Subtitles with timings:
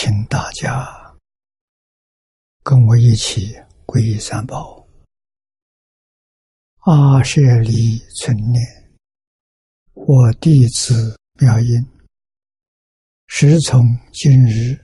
[0.00, 1.16] 请大家
[2.62, 3.52] 跟我一起
[3.84, 4.86] 皈依三宝。
[6.84, 8.62] 阿舍利存念，
[9.94, 11.84] 我弟子妙音，
[13.26, 13.82] 时从
[14.12, 14.78] 今日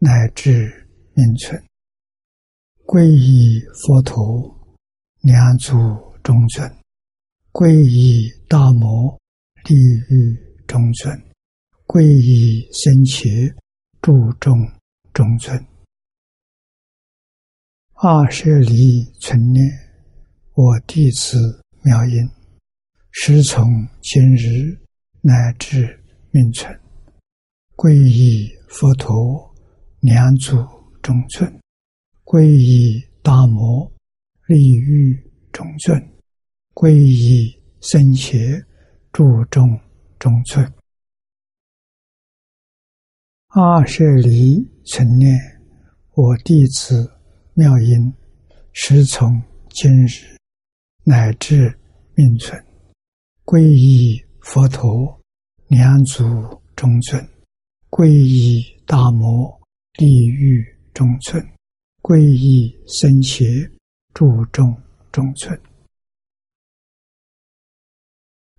[0.00, 1.64] 乃至命存，
[2.84, 4.58] 皈依佛陀，
[5.20, 5.76] 两足
[6.24, 6.68] 中尊；
[7.52, 9.16] 皈依大摩，
[9.68, 10.36] 利欲
[10.66, 11.16] 中尊；
[11.86, 13.54] 皈依僧伽，
[14.00, 14.56] 注重
[15.12, 15.66] 中尊。
[17.94, 19.64] 阿舍利存念。
[20.54, 22.28] 我弟子妙音，
[23.12, 24.76] 师从今日
[25.20, 26.76] 乃至命存，
[27.76, 29.54] 皈依佛陀，
[30.00, 30.56] 两足
[31.00, 31.48] 中尊；
[32.24, 33.88] 皈依大摩，
[34.46, 35.14] 利欲
[35.52, 35.96] 中尊；
[36.74, 38.36] 皈依僧伽，
[39.12, 39.78] 注重
[40.18, 40.77] 中尊。
[43.48, 45.34] 阿舍离存念，
[46.12, 47.10] 我弟子
[47.54, 48.12] 妙音，
[48.72, 50.36] 时从今日。
[51.02, 51.74] 乃至
[52.14, 52.62] 命存，
[53.46, 55.18] 皈依佛陀，
[55.68, 56.22] 两足
[56.76, 57.18] 中尊；
[57.88, 59.58] 皈依大摩，
[59.94, 61.42] 地狱中尊；
[62.02, 63.46] 皈依僧伽，
[64.12, 64.76] 注众
[65.10, 65.58] 中尊。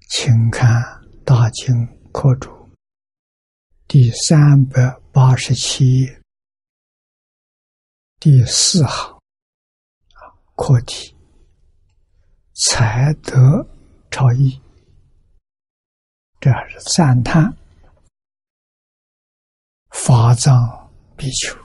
[0.09, 0.81] 请看
[1.23, 1.75] 《大经
[2.11, 2.49] 课注》
[3.89, 6.21] 第三百八十七页
[8.19, 9.17] 第四行
[10.13, 11.17] 啊，课题。
[12.53, 13.67] 才德
[14.11, 14.61] 超逸，
[16.39, 17.51] 这是赞叹。
[19.89, 20.53] 法藏
[21.17, 21.57] 比丘。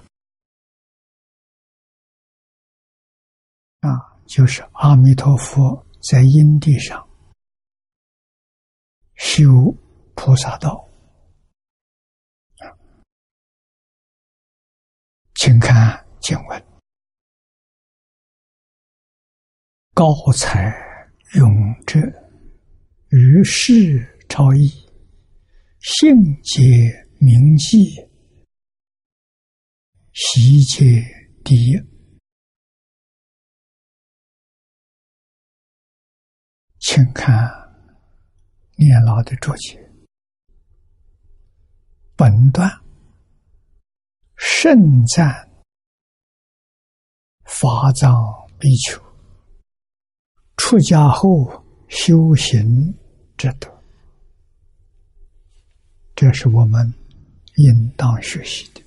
[3.80, 7.06] 啊，就是阿弥陀佛在因地上
[9.16, 9.44] 修
[10.14, 10.88] 菩萨道。
[15.46, 16.64] 请看经文，
[19.92, 20.72] 高才。
[21.34, 22.00] 勇者，
[23.10, 24.66] 于世超逸，
[25.80, 26.62] 性皆
[27.18, 27.76] 明记，
[30.14, 31.04] 习皆
[31.44, 31.78] 第一。
[36.78, 37.28] 请看
[38.76, 39.78] 念老的注解，
[42.16, 42.70] 本段
[44.46, 45.50] 盛赞
[47.44, 48.14] 法藏
[48.58, 49.02] 比丘。
[50.58, 52.94] 出家后修行
[53.38, 53.82] 之德，
[56.14, 56.92] 这是我们
[57.56, 58.82] 应当学习的。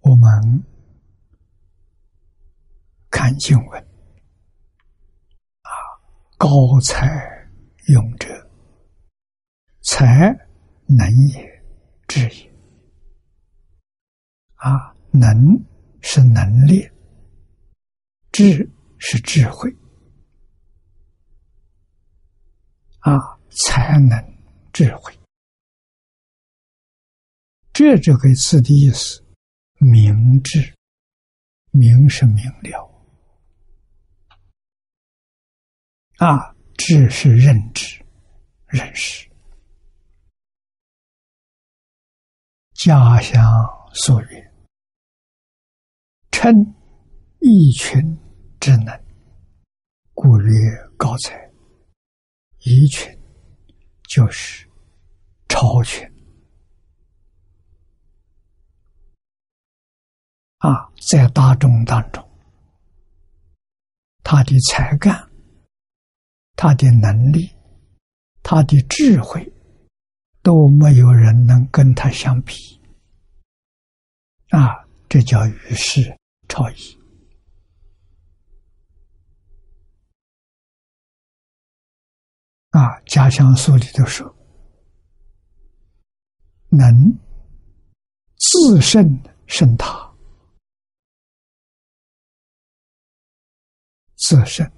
[0.00, 0.64] 我们
[3.10, 3.80] 看经文
[5.62, 5.70] 啊，
[6.38, 7.33] 高才
[7.88, 8.28] 勇者，
[9.82, 10.28] 才
[10.86, 11.62] 能也，
[12.08, 12.54] 智也。
[14.56, 15.30] 啊，能
[16.00, 16.88] 是能力，
[18.32, 18.66] 智
[18.98, 19.70] 是智慧，
[23.00, 23.18] 啊，
[23.50, 24.18] 才能
[24.72, 25.12] 智慧，
[27.74, 29.22] 这这个词的意思，
[29.78, 30.74] 明智，
[31.70, 32.90] 明是明了，
[36.16, 38.04] 啊，知是认知、
[38.66, 39.28] 认识，
[42.74, 43.42] 家乡
[43.92, 44.52] 所愿。
[46.30, 46.52] 称
[47.40, 48.00] 一群
[48.60, 49.04] 之能，
[50.12, 50.52] 故曰
[50.96, 51.42] 高才。
[52.60, 53.10] 一群
[54.08, 54.66] 就是
[55.48, 56.02] 超群
[60.58, 62.26] 啊，在大众当中，
[64.22, 65.30] 他的才干、
[66.56, 67.50] 他的能力、
[68.42, 69.52] 他的智慧，
[70.42, 72.80] 都没有人能跟他相比
[74.50, 76.16] 啊，这叫与世。
[76.46, 76.74] 超逸
[82.70, 83.00] 啊！
[83.06, 84.32] 家乡书里头说，
[86.68, 86.86] 能
[88.36, 89.02] 自胜
[89.46, 90.14] 胜他，
[94.16, 94.70] 自胜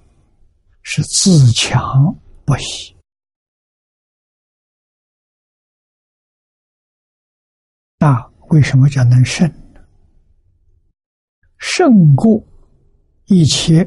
[0.89, 2.95] 是自强不息
[7.99, 9.45] 那为什么叫能胜？
[11.57, 12.41] 胜过
[13.25, 13.83] 一切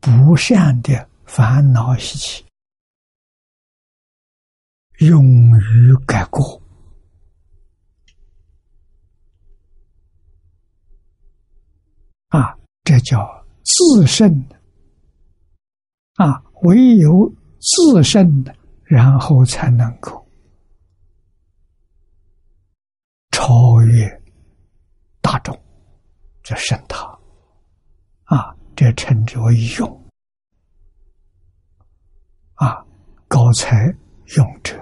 [0.00, 2.46] 不善的烦恼习气，
[5.00, 5.22] 勇
[5.60, 6.62] 于改过，
[12.28, 14.42] 啊，这叫自胜
[16.14, 20.24] 啊，唯有自胜的，然后才能够
[23.30, 24.22] 超越
[25.20, 25.58] 大众，
[26.42, 27.06] 这胜他
[28.24, 30.10] 啊，这称之为勇
[32.54, 32.86] 啊，
[33.26, 33.86] 高才
[34.36, 34.80] 勇者。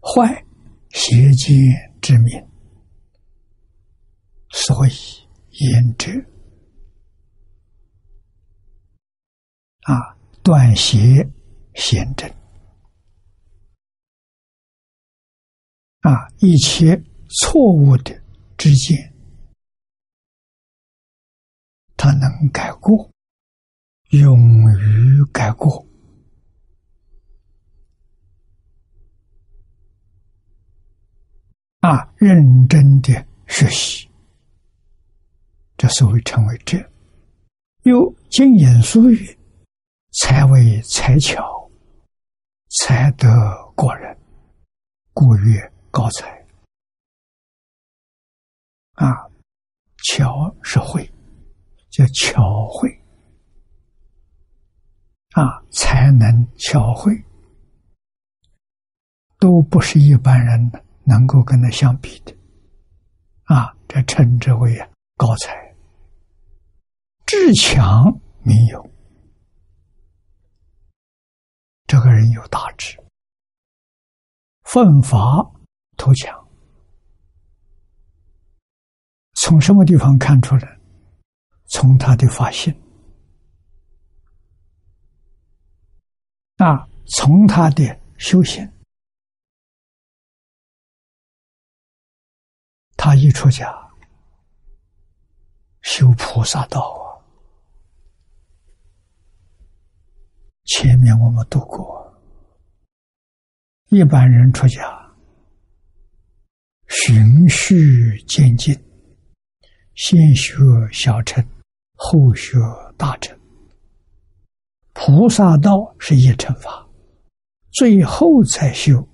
[0.00, 0.44] 坏
[0.90, 1.56] 邪见
[2.00, 2.48] 之名，
[4.50, 4.92] 所以
[5.50, 6.10] 言者
[9.82, 11.28] 啊，断邪
[11.74, 12.28] 显正
[16.00, 18.22] 啊，一切错误的
[18.56, 19.12] 之见，
[21.96, 23.10] 他能改过，
[24.10, 24.38] 勇
[24.78, 25.86] 于改过。
[31.80, 33.12] 啊，认真的
[33.48, 34.08] 学习，
[35.76, 36.78] 这所谓成为者，
[37.82, 39.36] 有经言俗语，
[40.12, 41.70] 才为才巧，
[42.70, 43.28] 才得
[43.74, 44.16] 过人，
[45.12, 46.30] 故曰高才。
[48.94, 49.10] 啊，
[50.04, 51.10] 巧是会，
[51.90, 52.88] 叫巧会。
[55.32, 57.12] 啊，才能巧会，
[59.38, 60.70] 都不是一般人。
[61.04, 62.32] 能够跟他相比的，
[63.46, 64.78] 啊，这称之为
[65.16, 65.74] 高才，
[67.26, 68.04] 智强
[68.44, 68.91] 民有，
[71.92, 72.98] 这个人有大志，
[74.62, 75.18] 奋发
[75.98, 76.48] 图强。
[79.34, 80.80] 从什么地方看出来？
[81.66, 82.74] 从他的发心，
[86.56, 87.84] 啊，从他的
[88.16, 88.66] 修行。
[92.96, 93.70] 他一出家
[95.82, 97.20] 修菩萨道啊，
[100.74, 102.18] 前面我们读过，
[103.90, 104.80] 一般人出家
[106.88, 108.74] 循序渐进，
[109.94, 110.54] 先学
[110.90, 111.46] 小乘，
[111.94, 112.56] 后学
[112.96, 113.38] 大乘。
[114.94, 116.88] 菩萨道是一乘法，
[117.72, 119.06] 最后才修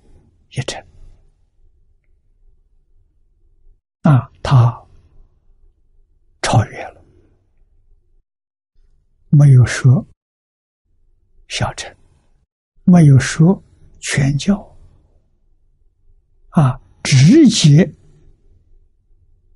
[0.51, 0.81] 一乘。
[4.03, 4.81] 啊，他
[6.41, 7.03] 超越了，
[9.27, 10.07] 没有说
[11.49, 11.93] 小乘，
[12.83, 13.61] 没有说
[13.99, 14.55] 全教，
[16.49, 17.83] 啊，直接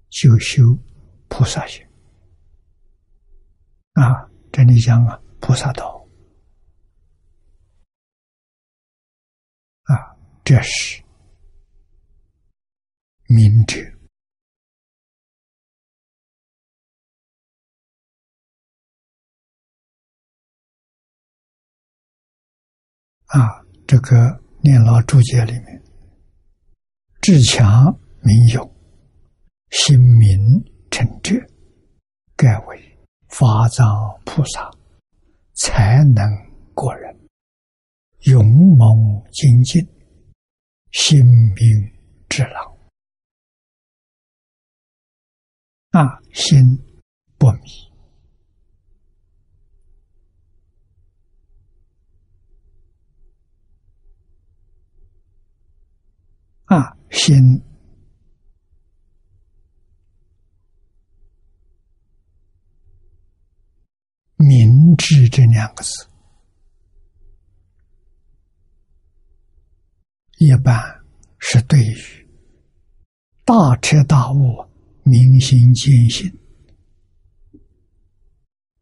[0.10, 0.62] 就修
[1.30, 1.86] 菩萨行，
[3.94, 6.06] 啊，这里讲啊，菩萨道，
[9.84, 11.02] 啊，这是
[13.28, 13.80] 明哲。
[23.34, 25.84] 啊，这个念老注解里面，
[27.20, 27.86] 志强
[28.22, 28.76] 民勇，
[29.72, 30.40] 心明
[30.92, 31.34] 诚哲，
[32.36, 33.00] 盖为
[33.30, 33.88] 法藏
[34.24, 34.70] 菩萨，
[35.56, 36.24] 才能
[36.76, 37.28] 过人，
[38.26, 38.46] 勇
[38.78, 38.88] 猛
[39.32, 39.84] 精进，
[40.92, 41.66] 心明
[42.30, 42.78] 智朗。
[45.90, 46.60] 啊，心
[47.40, 47.93] 不迷。
[56.74, 57.38] 啊，心
[64.38, 66.08] 明智这两个字，
[70.40, 70.76] 一般
[71.38, 71.96] 是对于
[73.46, 74.68] 大彻大悟、
[75.04, 76.28] 明心见性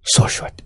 [0.03, 0.63] 所说的。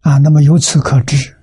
[0.00, 1.33] 啊，那么由此可知。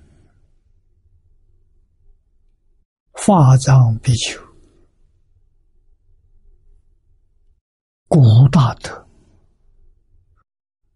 [3.23, 4.41] 法藏比丘，
[8.07, 8.19] 古
[8.51, 9.07] 大德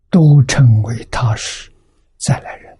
[0.09, 1.71] 都称为他是
[2.17, 2.75] 再来人。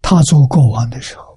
[0.00, 1.36] 他做国王的时候，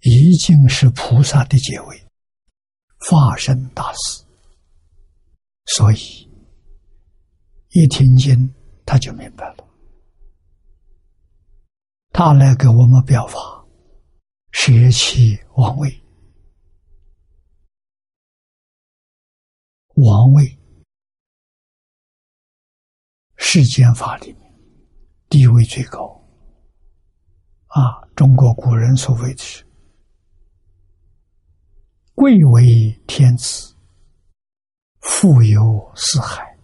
[0.00, 2.04] 已经是菩萨的结尾，
[2.98, 4.24] 化身大师，
[5.66, 6.28] 所以
[7.68, 8.52] 一听经
[8.84, 9.64] 他就明白了。
[12.16, 13.36] 他来给我们表法，
[14.52, 16.00] 舍弃王位，
[19.96, 20.56] 王位，
[23.34, 24.54] 世间法里面
[25.28, 26.24] 地位最高。
[27.66, 29.66] 啊，中国古人所谓的是
[32.14, 33.74] “贵为天子，
[35.00, 36.56] 富有四海”。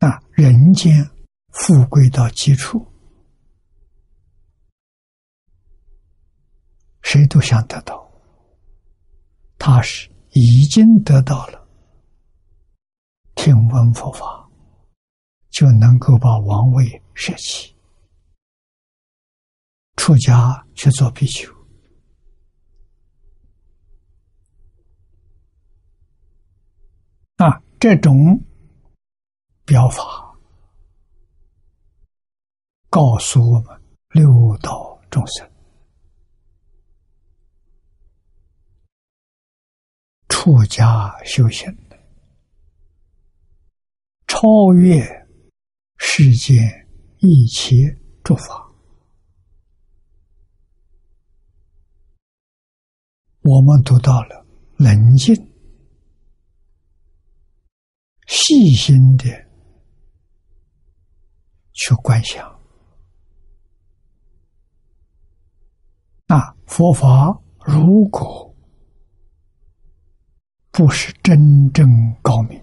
[0.00, 1.06] 啊，人间
[1.54, 2.84] 富贵到极处。
[7.02, 8.10] 谁都想得到，
[9.58, 11.68] 他是已经得到了，
[13.34, 14.50] 听闻佛法
[15.50, 17.76] 就能够把王位舍弃，
[19.96, 21.52] 出家去做比丘
[27.36, 27.62] 啊！
[27.78, 28.42] 这种
[29.66, 30.23] 表法
[32.94, 35.50] 告诉我们六道众生。
[40.28, 41.98] 出家修行的，
[44.28, 45.02] 超越
[45.96, 46.56] 世间
[47.18, 47.74] 一切
[48.22, 48.64] 诸法。
[53.40, 54.46] 我们读到了
[54.76, 55.34] 冷静、
[58.28, 59.24] 细心的
[61.72, 62.48] 去观想，
[66.26, 68.44] 那佛法如果。
[70.76, 71.86] 不是真正
[72.20, 72.60] 高明，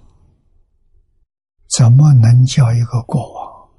[1.77, 3.69] 怎么能叫一个国王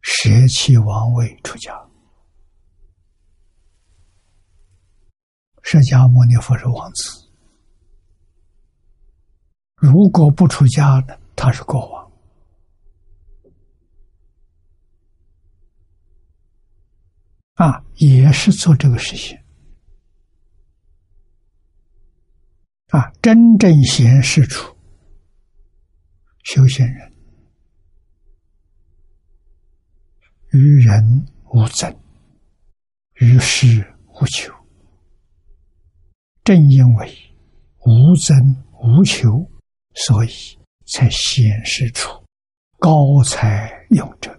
[0.00, 1.72] 舍弃王位出家？
[5.62, 7.30] 释迦牟尼佛是王子，
[9.76, 11.16] 如果不出家呢？
[11.36, 12.12] 他是国王
[17.54, 19.40] 啊，也是做这个事情。
[22.92, 24.76] 啊，真正显示出
[26.44, 27.12] 修行人
[30.50, 31.90] 与人无争，
[33.14, 34.52] 与世无求。
[36.44, 37.34] 正因为
[37.86, 38.36] 无争
[38.72, 39.50] 无求，
[39.94, 40.30] 所以
[40.84, 42.10] 才显示出
[42.78, 44.38] 高才勇者。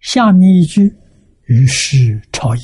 [0.00, 0.94] 下面一句。
[1.50, 2.60] 于是超矣。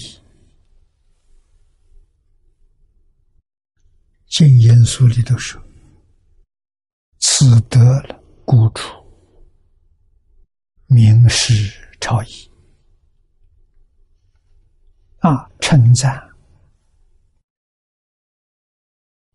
[4.28, 5.60] 经言书里头说
[7.18, 9.04] ：“此得了孤处，
[10.86, 11.52] 名师
[12.00, 12.48] 超矣。”
[15.18, 16.30] 啊，称赞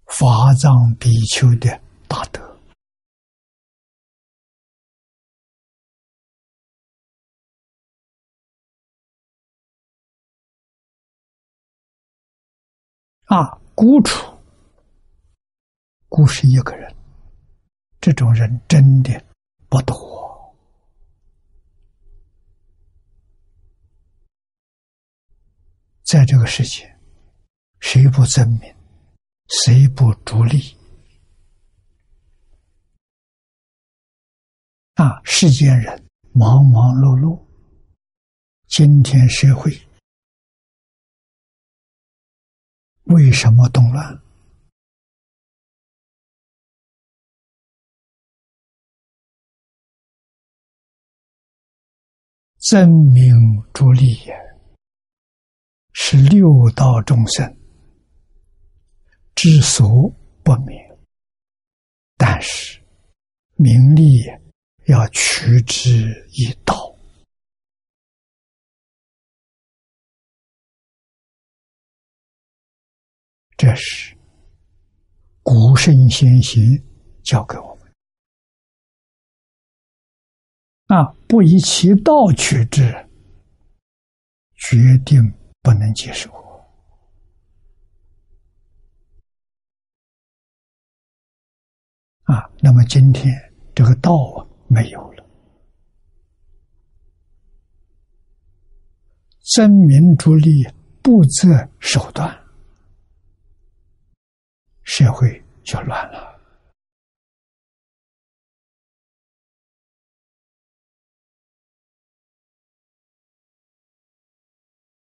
[0.05, 1.77] 法藏比丘的
[2.07, 2.50] 大德。
[13.31, 14.29] 啊，孤处，
[16.09, 16.93] 孤是一个人，
[18.01, 19.25] 这种人真的
[19.69, 20.53] 不多。
[26.03, 26.93] 在这个世界，
[27.79, 28.75] 谁不争名，
[29.47, 30.75] 谁不逐利？
[34.95, 37.41] 啊，世间人忙忙碌碌，
[38.67, 39.71] 今天社会。
[43.05, 44.21] 为什么动乱？
[52.59, 53.33] 真名
[53.73, 54.33] 逐利也，
[55.93, 57.57] 是六道众生
[59.33, 60.07] 之所
[60.43, 60.79] 不免。
[62.17, 62.79] 但是
[63.55, 64.21] 名利
[64.85, 66.90] 要取之以道。
[73.61, 74.17] 这是
[75.43, 76.63] 古圣先贤
[77.21, 77.93] 教给我们
[80.87, 81.13] 啊！
[81.27, 82.81] 不以其道取之，
[84.55, 85.21] 决定
[85.61, 86.31] 不能接受
[92.23, 92.49] 啊！
[92.61, 93.31] 那么今天
[93.75, 95.23] 这个道啊没有了，
[99.53, 100.67] 真名逐利，
[101.03, 102.40] 不择手段。
[104.93, 106.37] 社会就乱了。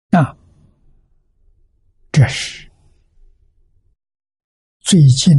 [0.10, 0.34] 那
[2.10, 2.72] 这是
[4.80, 5.34] 最近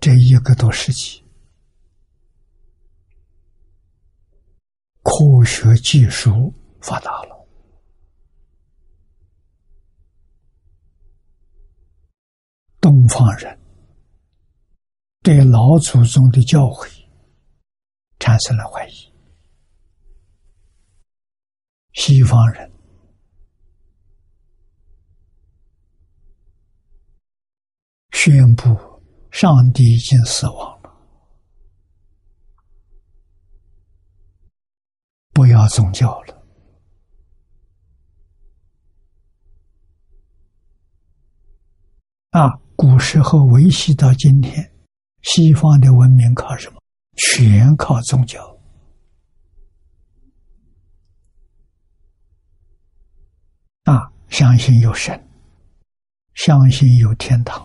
[0.00, 1.22] 这一个多世纪
[5.04, 7.46] 科学技术发达了。
[12.80, 13.65] 东方人
[15.26, 16.88] 对老祖宗的教诲
[18.20, 19.12] 产生了怀疑，
[21.94, 22.72] 西方人
[28.12, 28.62] 宣布
[29.32, 30.96] 上帝已经死亡了，
[35.32, 36.46] 不要宗教了。
[42.30, 44.72] 啊，古时候维系到今天，
[45.26, 46.80] 西方的文明靠什么？
[47.16, 48.56] 全靠宗教。
[53.82, 55.28] 啊，相信有神，
[56.34, 57.60] 相信有天堂。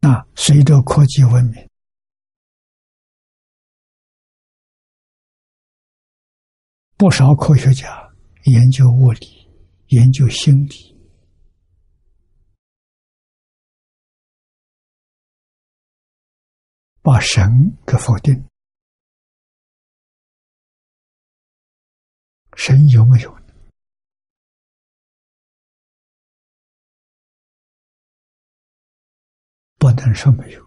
[0.00, 1.66] 啊，随着科技文明。
[6.98, 8.10] 不少科学家
[8.44, 9.35] 研究物理，
[9.88, 10.96] 研究心理，
[17.02, 18.34] 把神给否定。
[22.56, 23.36] 神有没有？
[29.78, 30.66] 不能说没有。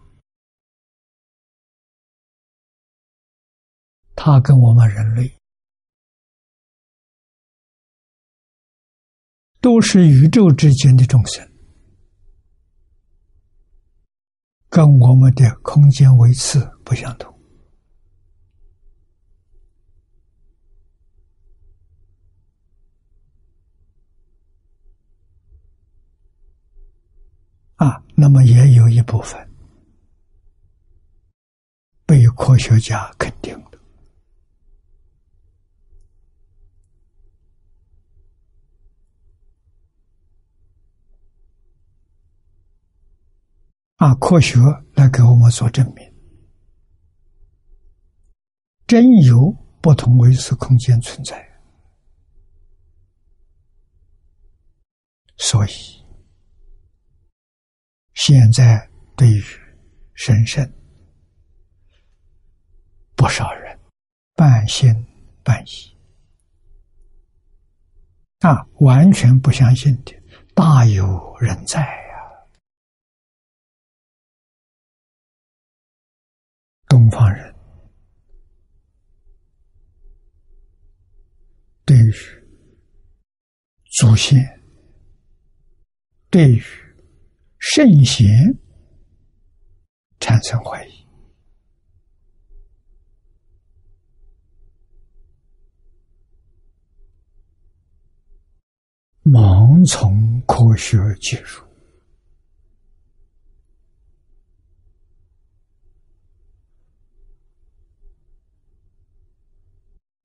[4.16, 5.39] 他跟我们人类。
[9.62, 11.46] 都是宇宙之间的众生，
[14.70, 17.38] 跟我们的空间维次不相同
[27.76, 28.02] 啊。
[28.16, 29.50] 那么也有一部分
[32.06, 33.69] 被科学家肯定。
[44.00, 44.58] 啊，科学
[44.94, 46.14] 来给我们做证明，
[48.88, 51.38] 真有不同维次空间存在，
[55.36, 55.72] 所以
[58.14, 59.44] 现在对于
[60.14, 60.66] 神圣，
[63.18, 63.78] 不少人
[64.34, 64.96] 半信
[65.44, 65.94] 半疑，
[68.40, 70.16] 啊，完全不相信的
[70.56, 72.09] 大有人在。
[77.10, 77.54] 方人
[81.86, 82.14] 对于
[83.92, 84.38] 祖先、
[86.30, 86.64] 对于
[87.58, 88.30] 圣贤
[90.20, 91.08] 产生怀疑，
[99.24, 101.69] 盲从科学技术。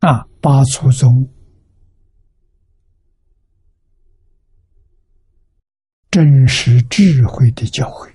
[0.05, 1.27] 啊，八祖宗
[6.11, 8.13] 真实智慧的教诲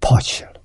[0.00, 0.62] 抛弃了。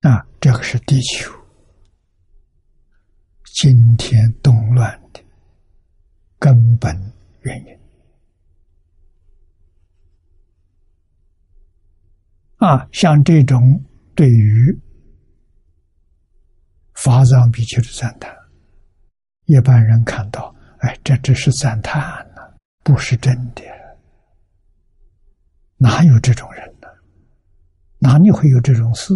[0.00, 1.30] 啊，这个是地球
[3.44, 5.22] 今天动乱的
[6.38, 6.96] 根本
[7.42, 7.78] 原因。
[12.56, 14.80] 啊，像这种对于。
[17.02, 18.30] 法藏比丘的赞叹，
[19.46, 22.00] 一般人看到，哎，这只是赞叹
[22.34, 22.42] 呢，
[22.84, 23.62] 不是真的。
[25.78, 26.86] 哪有这种人呢？
[28.00, 29.14] 哪里会有这种事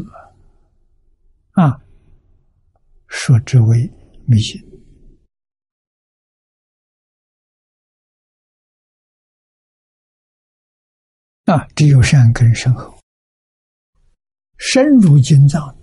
[1.53, 1.62] 啊？
[1.62, 1.81] 啊，
[3.07, 3.92] 说之为
[4.27, 4.59] 迷信
[11.44, 12.99] 啊，只有善根深厚、
[14.57, 15.79] 深入经藏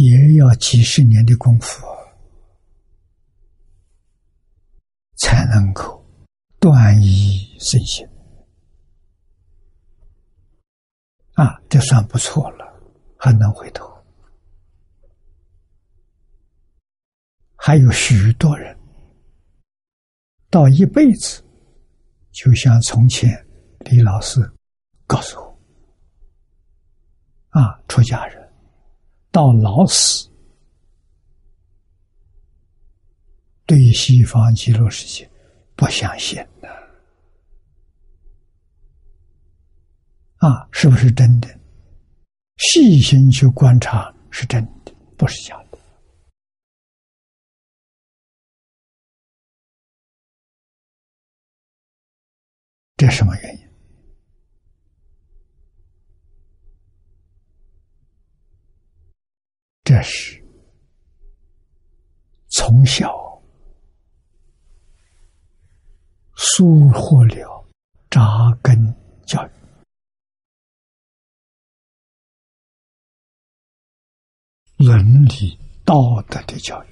[0.00, 1.84] 也要几十年的功夫，
[5.18, 6.02] 才能够
[6.58, 8.08] 断疑生信
[11.34, 11.60] 啊！
[11.68, 12.64] 这算不错了，
[13.18, 13.86] 还能回头。
[17.54, 18.74] 还有许多人
[20.48, 21.44] 到一辈子，
[22.32, 23.46] 就像从前
[23.80, 24.40] 李老师
[25.06, 25.60] 告诉我
[27.50, 28.49] 啊，出家人。
[29.30, 30.28] 到老死，
[33.64, 35.30] 对西方极乐世界
[35.76, 36.68] 不相信的
[40.38, 41.48] 啊，是不是真的？
[42.56, 45.78] 细心去观察，是真的，不是假的。
[52.96, 53.69] 这什么原因？
[59.90, 60.40] 这是
[62.46, 63.10] 从小
[66.36, 67.66] 疏忽了
[68.08, 68.22] 扎
[68.62, 68.72] 根
[69.26, 69.50] 教育。
[74.76, 76.88] 伦理道德的教育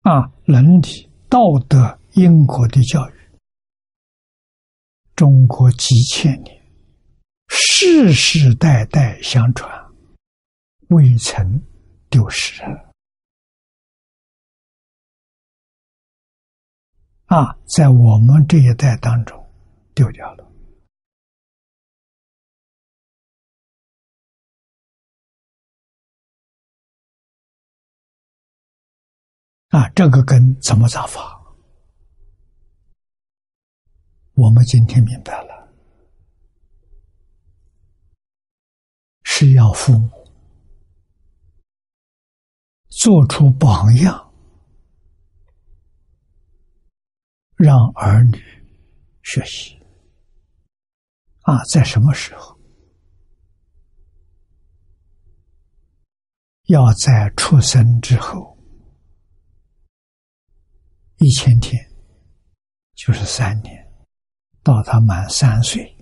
[0.00, 3.14] 啊，伦理道德因果的教育，
[5.14, 6.57] 中国几千年
[7.60, 9.68] 世世代代相传，
[10.90, 11.60] 未曾
[12.08, 12.62] 丢失
[17.26, 19.36] 啊，在我们这一代当中
[19.92, 20.48] 丢掉了。
[29.70, 31.36] 啊，这个根怎么扎法？
[34.34, 35.57] 我们今天明白了，
[39.40, 40.10] 是要父母
[42.88, 44.34] 做出榜样，
[47.54, 48.36] 让儿女
[49.22, 49.80] 学习。
[51.42, 52.58] 啊，在什么时候？
[56.64, 58.58] 要在出生之后。
[61.18, 61.80] 一千天
[62.96, 63.88] 就是三年，
[64.64, 65.96] 到他满三岁，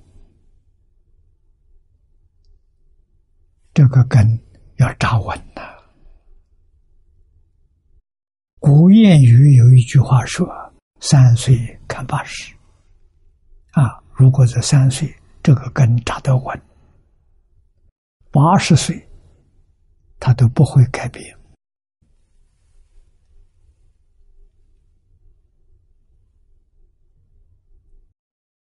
[3.77, 4.27] 这个根
[4.77, 5.61] 要扎稳呐。
[8.59, 10.49] 古谚语有一句话说
[10.99, 12.55] ：“三岁看八十。”
[13.77, 16.63] 啊，如果这三岁这个根扎得稳，
[18.31, 19.07] 八十岁
[20.19, 21.39] 他都不会改变。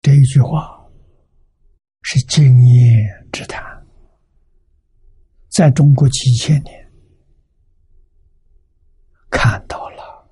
[0.02, 0.84] 这一句话
[2.02, 3.77] 是经验之谈，
[5.58, 6.88] 在中国几千年
[9.28, 10.30] 看到了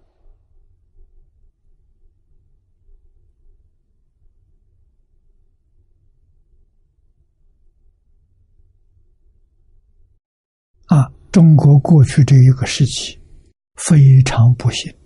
[10.87, 11.11] 啊！
[11.33, 13.21] 中国过去这一个时期
[13.75, 14.97] 非常不幸。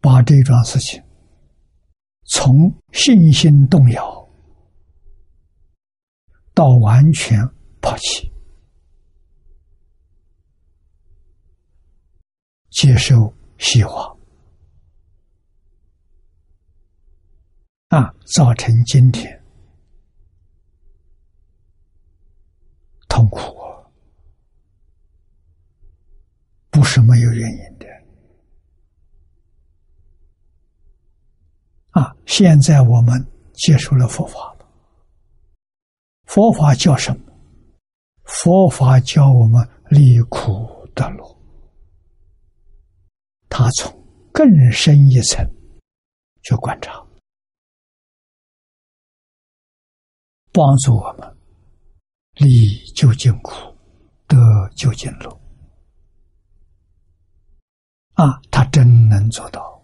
[0.00, 1.04] 把这桩事情
[2.34, 4.26] 从信心动摇
[6.54, 7.38] 到完全
[7.78, 8.32] 抛弃，
[12.70, 14.16] 接受西化，
[17.88, 19.44] 啊，造成今天
[23.10, 23.54] 痛苦，
[26.70, 27.86] 不是没有原因的。
[31.90, 32.11] 啊！
[32.26, 34.66] 现在我们接受了佛法了。
[36.24, 37.32] 佛法叫什么？
[38.24, 41.38] 佛法教我们离苦得乐。
[43.48, 43.92] 他从
[44.32, 45.46] 更深一层
[46.42, 47.04] 去观察，
[50.52, 51.36] 帮助我们
[52.36, 53.52] 离究竟苦，
[54.26, 54.38] 得
[54.74, 55.40] 究竟乐。
[58.14, 59.81] 啊，他真能做到。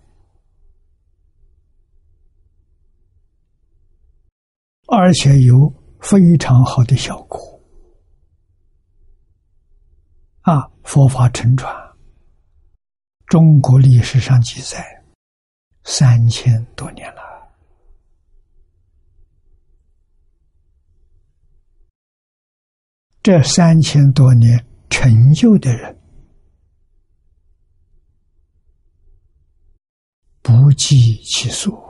[4.91, 5.71] 而且有
[6.01, 7.39] 非常好的效果
[10.41, 10.67] 啊！
[10.83, 11.71] 佛法沉传，
[13.27, 14.83] 中国历史上记载
[15.85, 17.21] 三千多年了。
[23.23, 26.01] 这三千多年成就的人
[30.41, 31.87] 不计其数。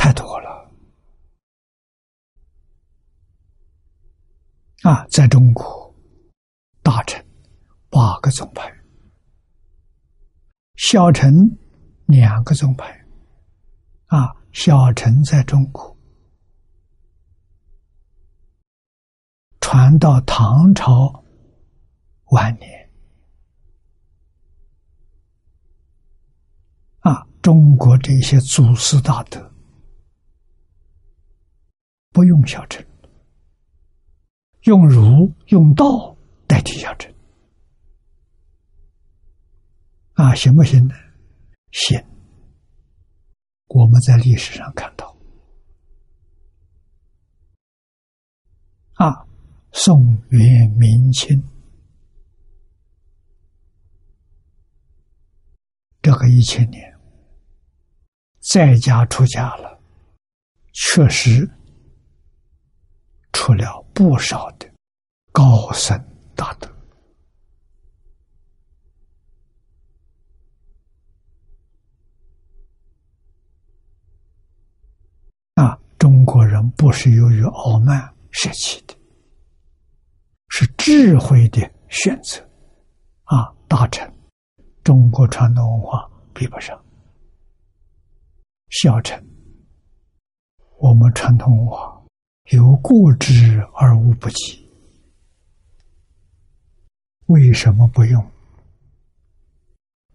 [0.00, 0.72] 太多了
[4.88, 5.04] 啊！
[5.10, 5.94] 在中国，
[6.82, 7.22] 大臣
[7.90, 8.72] 八个宗派，
[10.76, 11.30] 小臣
[12.06, 12.86] 两个宗派
[14.06, 14.34] 啊。
[14.50, 15.94] 小臣在中国
[19.60, 21.22] 传到唐朝
[22.30, 22.90] 晚年
[27.00, 29.52] 啊，中国这些祖师大德。
[32.10, 32.82] 不用小乘，
[34.62, 36.16] 用儒用道
[36.46, 37.12] 代替小乘，
[40.14, 40.94] 啊，行不行呢？
[41.70, 42.02] 行。
[43.68, 45.16] 我们在历史上看到，
[48.94, 49.26] 啊，
[49.72, 51.42] 宋元明清
[56.00, 56.98] 这个一千年，
[58.40, 59.78] 在家出家了，
[60.72, 61.48] 确实
[63.32, 64.72] 出了不少的
[65.32, 65.98] 高僧
[66.36, 66.72] 大德
[75.54, 75.76] 啊。
[75.98, 78.94] 中国人不是由于傲慢舍弃的，
[80.48, 82.40] 是智慧的选择。
[83.24, 84.08] 啊，大臣，
[84.84, 86.78] 中国传统文化比不上；
[88.70, 89.20] 小臣，
[90.78, 91.97] 我们传统文化
[92.50, 94.66] 有过之而无不及。
[97.26, 98.32] 为什么不用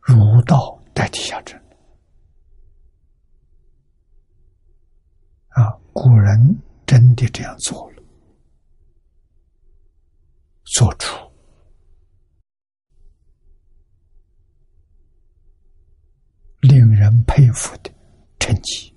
[0.02, 1.62] 儒道代替下臣？
[5.50, 8.04] 啊，古人真的这样做了，
[10.64, 11.32] 做出
[16.62, 17.92] 令人佩服的
[18.40, 18.93] 成绩。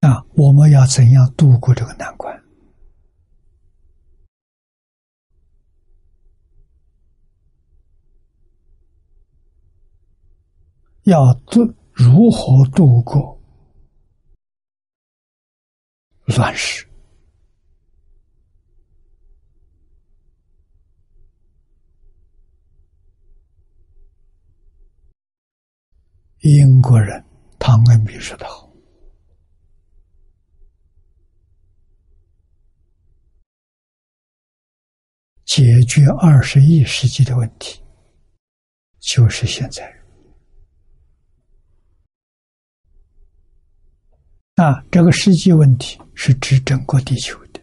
[0.00, 2.42] 那我们要怎样度过这个难关？
[11.02, 13.40] 要度如何度过
[16.26, 16.86] 乱世？
[26.40, 27.24] 英国人
[27.58, 28.67] 唐恩比说的好
[35.48, 37.82] ：“解决二十一世纪的问题，
[39.00, 39.82] 就是现在。”
[44.56, 47.62] 啊，这个世界问题是指整个地球的，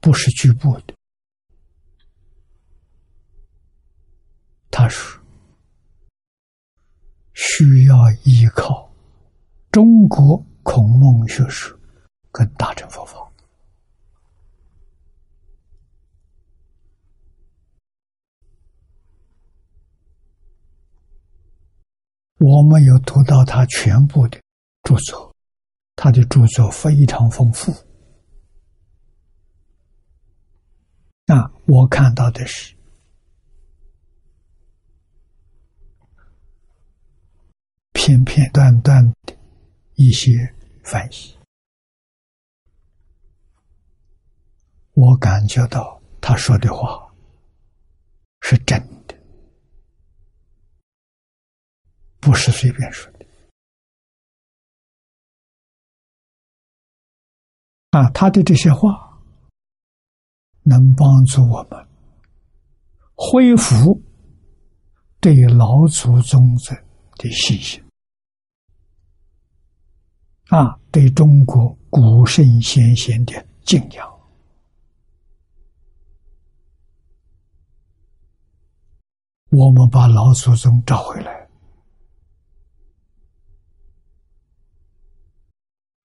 [0.00, 0.94] 不是局部的。
[4.70, 5.22] 他说，
[7.34, 8.90] 需要依靠
[9.70, 11.78] 中国孔孟学说
[12.30, 13.30] 跟大乘佛法。
[22.44, 24.38] 我没有读到他全部的。
[24.82, 25.32] 著作，
[25.94, 27.72] 他的著作非常丰富。
[31.24, 32.74] 那我看到的是
[37.92, 39.36] 片片段段的
[39.94, 40.32] 一些
[40.82, 41.38] 翻译，
[44.94, 47.08] 我感觉到他说的话
[48.40, 49.01] 是真的，
[52.22, 53.26] 不是随便说的。
[57.90, 59.20] 啊，他的这些话
[60.62, 61.88] 能帮助我们
[63.14, 64.00] 恢复
[65.20, 66.76] 对老祖宗的
[67.16, 67.84] 的信心，
[70.48, 74.08] 啊，对中国古圣先贤的敬仰。
[79.50, 81.41] 我们把老祖宗找回来，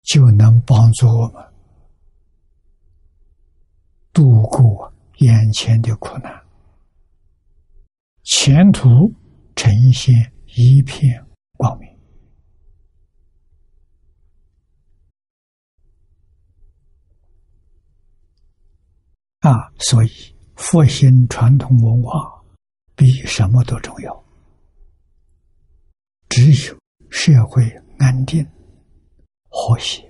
[0.05, 1.43] 就能帮助我们。
[4.13, 6.41] 度过眼前的苦难，
[8.23, 9.13] 前途
[9.57, 11.25] 呈现一片
[11.57, 11.89] 光明
[19.41, 19.69] 啊！
[19.79, 20.09] 所以，
[20.55, 22.41] 复兴传统文化
[22.95, 24.25] 比什么都重要。
[26.29, 28.47] 只有社会安定、
[29.57, 30.03] 和谐。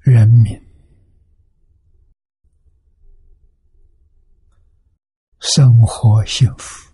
[0.00, 0.60] 人民。
[5.38, 6.92] 生活幸福，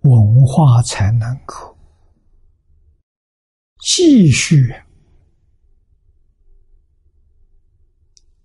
[0.00, 1.76] 文化才能够。
[3.80, 4.74] 继续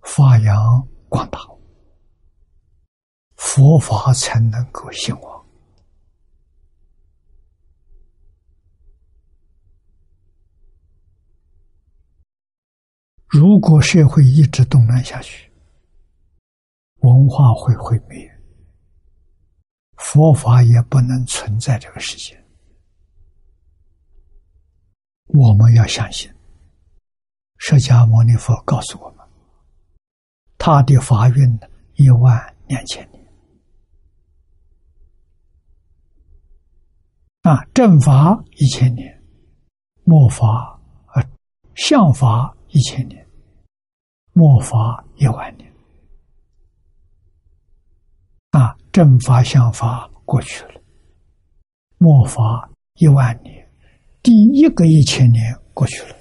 [0.01, 1.39] 发扬光大，
[3.45, 5.45] 佛法才能够兴旺。
[13.27, 15.51] 如果社会一直动乱下去，
[17.01, 18.27] 文化会毁灭，
[19.97, 22.43] 佛法也不能存在这个世界。
[25.27, 26.33] 我们要相信，
[27.57, 29.27] 释迦牟尼佛告诉我们，
[30.57, 31.59] 他的法运
[31.95, 33.22] 一万两千年
[37.43, 39.21] 啊，正法一千年，
[40.05, 41.21] 末法啊，
[41.75, 43.27] 相法一千年，
[44.31, 45.69] 末法一万年
[48.51, 50.81] 啊，正法相法过去了，
[51.97, 53.69] 末法一万年。
[54.21, 56.15] 第一个一千年过去了，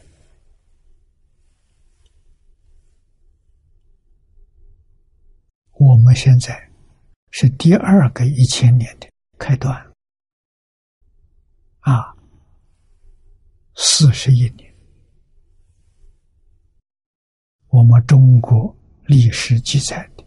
[5.75, 6.69] 我们现在
[7.31, 9.09] 是第二个一千年的
[9.39, 9.92] 开端，
[11.83, 12.17] 啊，
[13.77, 14.75] 四十一年，
[17.69, 18.75] 我们中国
[19.07, 20.25] 历史记载的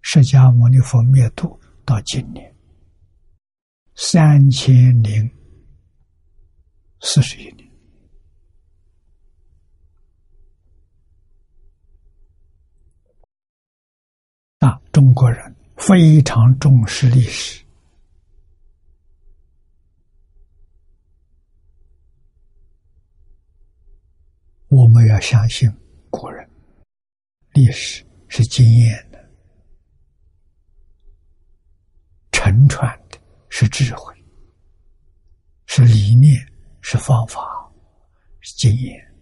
[0.00, 2.54] 释迦牟尼佛灭度到今年
[3.94, 5.30] 三千零。
[7.04, 7.68] 四十一年
[14.60, 14.80] 啊！
[14.92, 17.64] 中国人非常重视历史，
[24.72, 25.70] 我们要相信
[26.10, 26.48] 古人，
[27.52, 29.30] 历史是经验的，
[32.32, 34.12] 沉传的是智慧，
[35.66, 36.44] 是理念。
[36.84, 37.40] 是方法，
[38.40, 39.14] 是经验，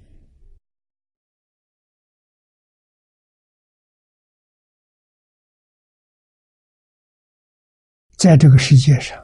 [8.16, 9.22] 在这个世界上，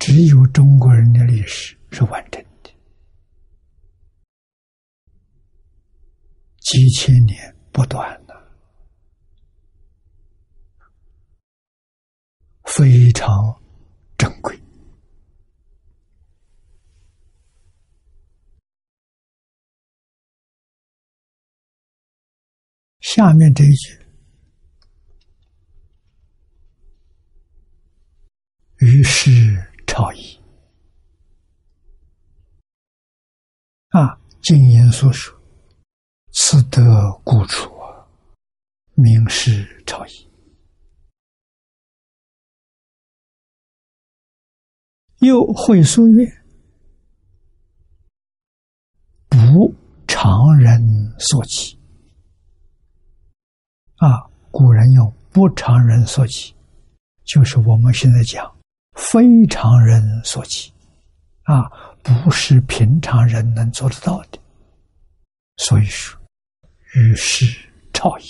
[0.00, 2.49] 只有中国人的历史是完整的，
[6.70, 7.36] 几千年
[7.72, 8.48] 不断的，
[12.62, 13.28] 非常
[14.16, 14.56] 珍贵。
[23.00, 23.98] 下面这一句，
[28.76, 29.28] 于是
[29.88, 30.40] 朝议
[33.88, 35.36] 啊，经言所说，
[36.42, 36.80] 此得
[37.22, 38.08] 故处啊，
[38.94, 40.26] 名士朝议。
[45.18, 46.26] 又会书曰
[49.28, 49.72] ：“不
[50.08, 50.80] 常人
[51.18, 51.78] 所起。”
[53.96, 54.08] 啊，
[54.50, 56.54] 古人用不常人所起，
[57.24, 58.50] 就是我们现在讲
[58.96, 60.72] 非常人所起，
[61.42, 61.68] 啊，
[62.02, 64.38] 不是平常人能做得到的。
[65.58, 66.18] 所以说，
[66.94, 67.46] 于是
[67.92, 68.24] 超越，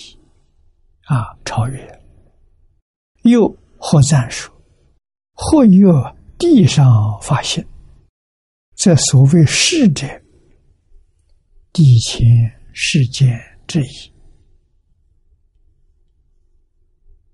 [1.06, 2.00] 啊，超越。
[3.22, 3.48] 又
[3.78, 4.54] 或赞说，
[5.32, 5.92] 或有
[6.38, 6.86] 地上
[7.22, 7.66] 发现，
[8.74, 10.06] 这所谓世者，
[11.72, 12.26] 地前
[12.72, 14.12] 世间之意。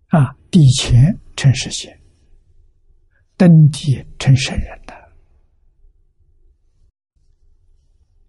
[0.09, 2.01] 啊，地前成世间，
[3.37, 4.95] 登地成圣人的。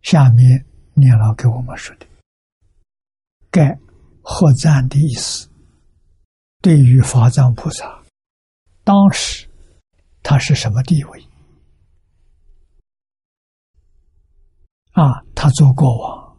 [0.01, 2.05] 下面念老给我们说的，
[3.49, 3.77] 盖
[4.21, 5.49] 合赞的意思，
[6.61, 8.03] 对于法藏菩萨，
[8.83, 9.49] 当时
[10.23, 11.23] 他是什么地位？
[14.91, 16.37] 啊，他做国王，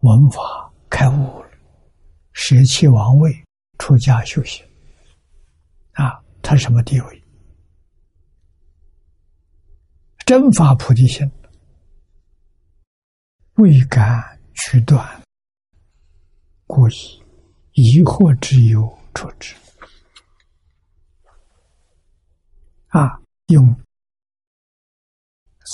[0.00, 1.50] 文法开悟了，
[2.32, 3.44] 舍弃王位。
[3.76, 4.64] 出家修行，
[5.94, 7.24] 啊，他什么地位？
[10.24, 11.28] 真法菩提心，
[13.54, 15.23] 未敢取断，
[16.74, 17.22] 故以
[17.74, 19.54] 疑惑之忧处之。
[22.88, 23.16] 啊，
[23.46, 23.72] 用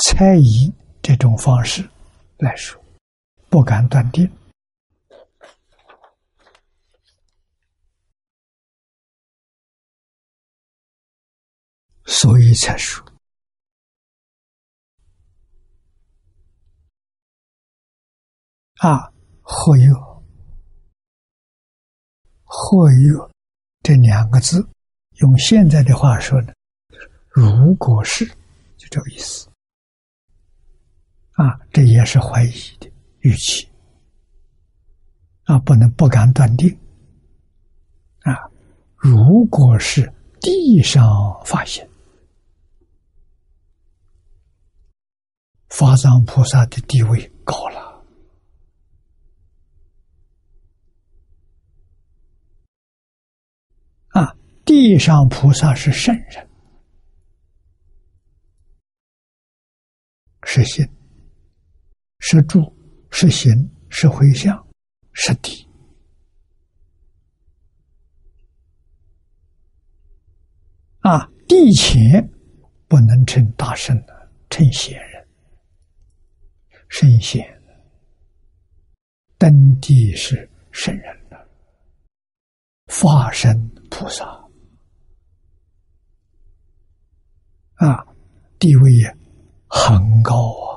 [0.05, 0.71] 猜疑
[1.01, 1.89] 这种方式
[2.37, 2.79] 来说，
[3.49, 4.31] 不敢断定。
[12.05, 13.03] 所以才说
[18.83, 20.10] 啊，或有
[22.53, 23.31] 或有
[23.83, 24.69] 这两个字，
[25.19, 26.53] 用现在的话说呢，
[27.29, 28.27] 如果是
[28.77, 29.49] 就这个意思
[31.33, 32.91] 啊，这也是怀疑的
[33.21, 33.69] 语气
[35.45, 36.69] 啊，不能不敢断定
[38.23, 38.35] 啊，
[38.97, 41.07] 如果是地上
[41.45, 41.89] 发现。
[45.69, 47.90] 法藏菩萨的地位高了，
[54.71, 56.49] 地上菩萨是圣人，
[60.45, 60.89] 是心，
[62.21, 62.73] 是住，
[63.11, 63.53] 是行，
[63.89, 64.65] 是回向，
[65.13, 65.69] 是地。
[71.01, 72.25] 啊，地前
[72.87, 75.29] 不能称大圣的，称贤人，
[76.89, 77.45] 圣贤，
[79.37, 79.51] 登
[79.81, 81.45] 地是圣人了，
[82.87, 84.40] 化身菩萨，
[87.81, 88.07] 啊，
[88.59, 89.17] 地位也
[89.67, 90.71] 很高啊，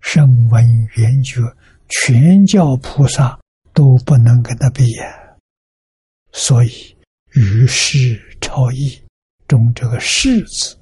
[0.00, 0.64] 声闻
[0.96, 1.40] 缘觉
[1.88, 3.38] 全教菩萨
[3.72, 5.36] 都不能跟他比呀，
[6.32, 6.96] 所以。
[7.32, 8.98] 于世超义
[9.46, 10.74] 中，这个“世”字，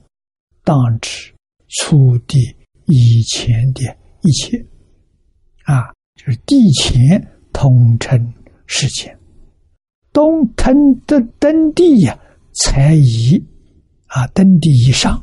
[0.62, 1.34] 当指
[1.68, 2.38] 出地
[2.84, 3.82] 以前的
[4.22, 4.64] 一切，
[5.64, 7.20] 啊，就是地前
[7.52, 8.32] 通称
[8.66, 9.18] 世间，
[10.12, 10.72] 东腾
[11.06, 12.16] 的登地呀，
[12.62, 13.44] 才以
[14.14, 15.20] 啊登地以上，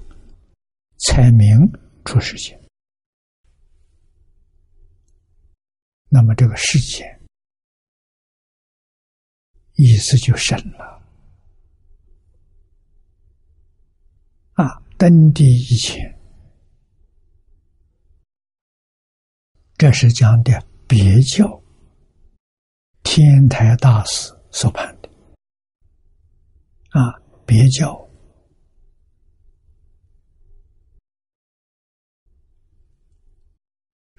[1.00, 1.58] 才名
[2.04, 2.60] 出世间。
[6.10, 7.06] 那么这个世界
[9.76, 11.02] 意思就深了。
[14.56, 16.20] 啊，登地以前，
[19.78, 21.64] 这是讲的别教，
[23.04, 25.10] 天台大师所判的。
[26.90, 27.16] 啊，
[27.46, 27.98] 别教，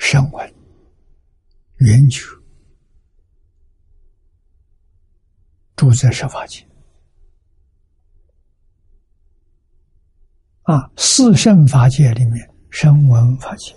[0.05, 0.55] 声闻、
[1.77, 2.27] 圆觉，
[5.77, 6.67] 住在十法界。
[10.65, 13.75] 啊，四圣法界里面，声闻法界、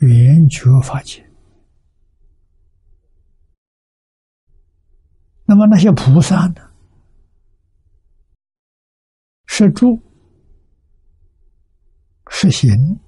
[0.00, 1.26] 圆觉法界，
[5.46, 6.70] 那么那些菩萨呢？
[9.46, 9.98] 是住，
[12.30, 13.00] 是行，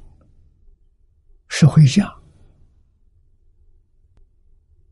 [1.60, 2.06] 是回向。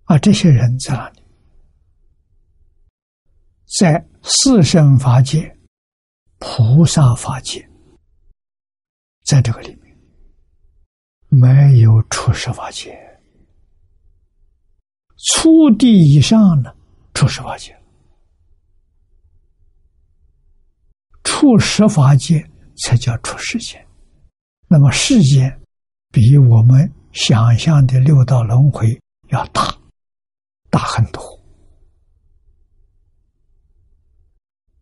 [0.06, 1.22] 啊，这些人在哪里？
[3.78, 5.56] 在四圣法界。
[6.38, 7.66] 菩萨法界，
[9.24, 9.96] 在这个里面
[11.28, 12.94] 没有出世法界，
[15.16, 16.76] 初地以上呢，
[17.14, 17.74] 出世法界，
[21.24, 22.46] 出世法界
[22.84, 23.82] 才叫出世界。
[24.68, 25.58] 那么世间
[26.16, 28.98] 比我们想象的六道轮回
[29.28, 29.60] 要大，
[30.70, 31.20] 大很多。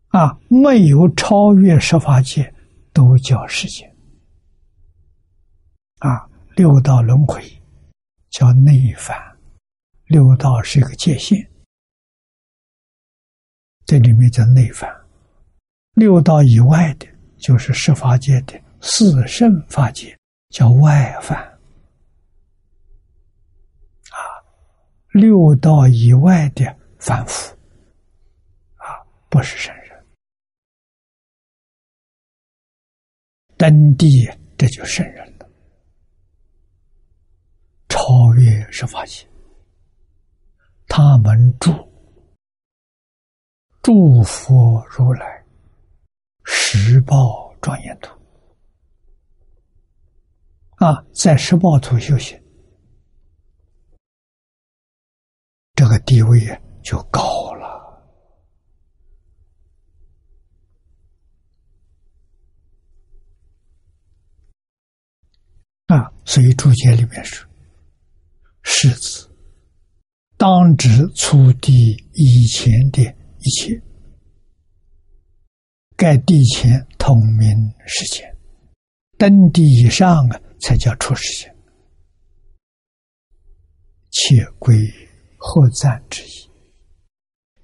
[0.07, 2.55] 啊，没有超越十法界，
[2.93, 3.83] 都叫世界。
[5.97, 6.25] 啊，
[6.55, 7.43] 六道轮回
[8.29, 9.17] 叫内凡，
[10.05, 11.45] 六道是一个界限，
[13.85, 14.89] 这里面叫内凡。
[15.95, 17.05] 六道以外的，
[17.35, 20.17] 就是十法界的四圣法界，
[20.55, 21.37] 叫外犯。
[24.09, 24.39] 啊，
[25.11, 26.63] 六道以外的
[26.97, 27.53] 凡夫，
[28.77, 30.05] 啊，不是圣人。
[33.57, 35.45] 登地，这就圣人了。
[37.89, 39.27] 超越是法界，
[40.87, 41.73] 他们祝
[43.81, 45.45] 祝福如来，
[46.45, 48.17] 十报庄严土
[50.75, 52.37] 啊，在十报土修行，
[55.73, 56.39] 这个地位
[56.83, 57.65] 就高了。
[65.87, 67.47] 啊，所以注解里面说
[68.63, 69.29] ：“世子
[70.35, 73.01] 当知出地以前的
[73.39, 73.81] 一切，
[75.95, 77.47] 盖地前统明
[77.85, 78.37] 世间，
[79.17, 81.55] 登地以上啊，才叫出世间。
[84.11, 84.75] 且归
[85.37, 86.49] 何赞之意？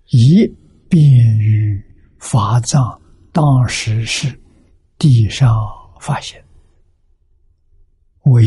[0.07, 0.47] 以
[0.89, 1.01] 便
[1.39, 1.81] 于
[2.19, 4.39] 法藏当时是
[4.97, 5.49] 地上
[5.99, 6.43] 发现。”
[8.25, 8.43] 为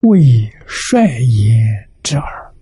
[0.00, 2.54] 为率言之耳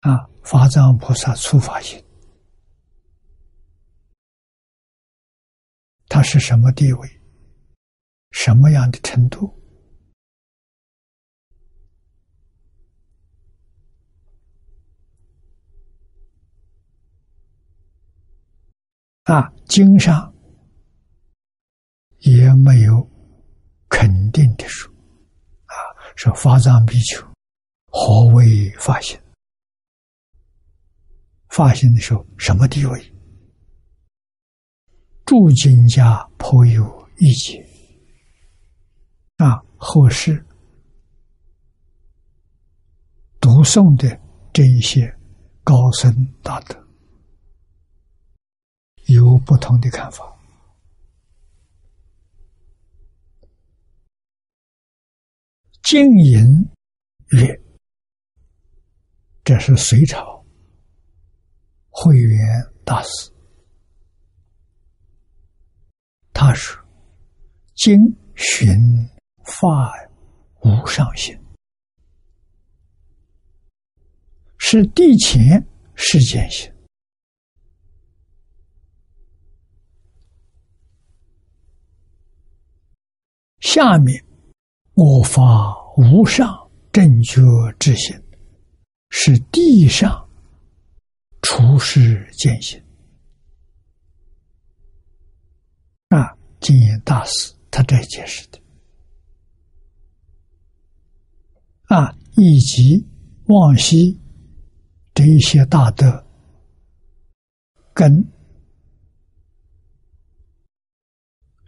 [0.00, 0.28] 啊！
[0.42, 2.03] 法藏菩萨出发心，
[6.14, 7.20] 他是什么地位？
[8.30, 9.52] 什么样的程度？
[19.24, 20.32] 啊，经上
[22.18, 23.10] 也没有
[23.88, 24.88] 肯定的说，
[25.64, 25.74] 啊
[26.14, 27.26] 说发藏比丘，
[27.86, 29.18] 何为发心？
[31.48, 33.13] 发心的时候什么地位？
[35.24, 37.64] 诸经家颇有意见。
[39.38, 40.44] 啊，后世
[43.40, 44.20] 读诵的
[44.52, 45.12] 这一些
[45.64, 46.12] 高僧
[46.42, 46.88] 大德
[49.06, 50.30] 有不同的看法。
[55.82, 56.42] 经营
[57.32, 57.60] 曰
[59.44, 60.42] ：“这是隋朝
[61.90, 62.40] 慧远
[62.84, 63.33] 大师，
[66.34, 66.78] 他说
[67.74, 67.98] ：‘经
[68.34, 68.76] 寻
[69.44, 69.90] 法
[70.62, 71.34] 无上心，
[74.58, 76.70] 是地前世间心。’
[83.60, 84.22] 下面。”
[84.96, 87.42] 我发无上正觉
[87.80, 88.16] 之心，
[89.10, 90.30] 是地上
[91.42, 92.80] 处世见行。
[96.64, 98.58] 经验大师他这解释的。
[101.84, 103.06] 啊，以及
[103.48, 104.18] 往昔
[105.12, 106.26] 这一些大德
[107.92, 108.10] 跟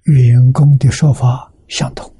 [0.04, 2.10] 员工的说法相同。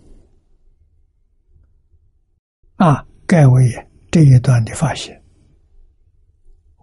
[2.74, 3.72] 啊，盖为
[4.10, 5.24] 这一段的发现，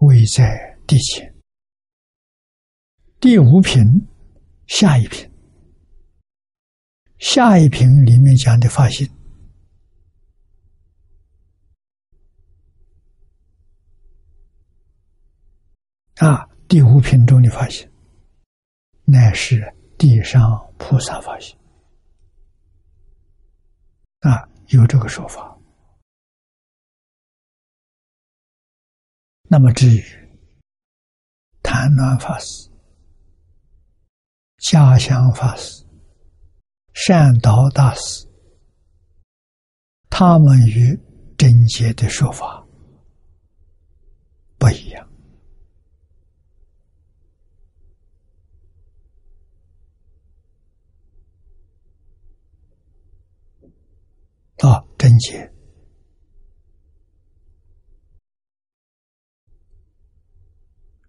[0.00, 1.32] 位在地前，
[3.20, 3.80] 第五品
[4.66, 5.30] 下一品，
[7.24, 9.08] 下一品里面讲的发现，
[16.16, 17.90] 啊，第五品中的发现，
[19.04, 20.42] 乃是地上
[20.76, 21.58] 菩萨发现，
[24.20, 25.58] 啊，有这个说法。
[29.44, 30.04] 那么至于
[31.62, 32.68] 谭鸾法师、
[34.58, 35.83] 家乡法师、
[36.94, 38.26] 善导大师，
[40.08, 40.98] 他们与
[41.36, 42.64] 真解的说法
[44.58, 45.08] 不一样。
[54.60, 55.52] 啊，真解。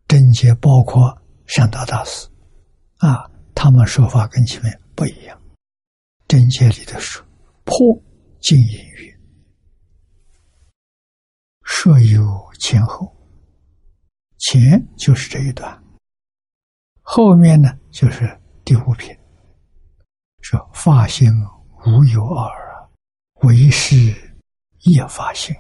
[0.08, 2.28] 真解包括善导大师，
[2.98, 5.40] 啊，他们说法跟前面不一样。
[6.28, 7.26] 真界里的说
[7.64, 7.78] 破
[8.42, 9.20] 静隐语，
[11.64, 12.24] 设有
[12.60, 13.16] 前后，
[14.40, 15.84] 前就是这一段，
[17.02, 19.16] 后面呢就是第五品，
[20.42, 21.30] 说发心
[21.86, 22.90] 无有二啊，
[23.44, 23.96] 唯是
[24.82, 25.56] 业发性。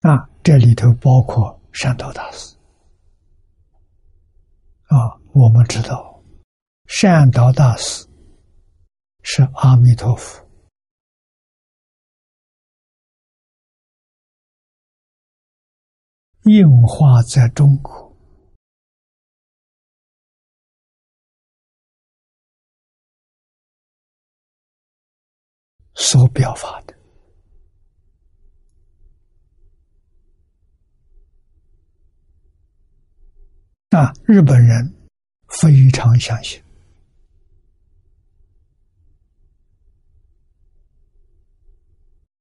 [0.00, 2.56] 啊，这里头包括善导大师。
[4.88, 4.98] 啊，
[5.34, 6.22] 我们知道，
[6.86, 8.06] 善导大师
[9.22, 10.46] 是阿弥陀佛
[16.42, 18.14] 应化在中国
[25.94, 26.94] 所表法的。
[33.96, 35.01] 啊，日本人
[35.60, 36.62] 非常相信，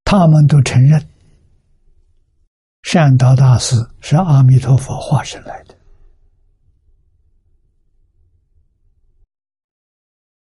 [0.06, 1.06] 他们都承认
[2.84, 5.78] 善导大师是阿弥陀佛化身来的。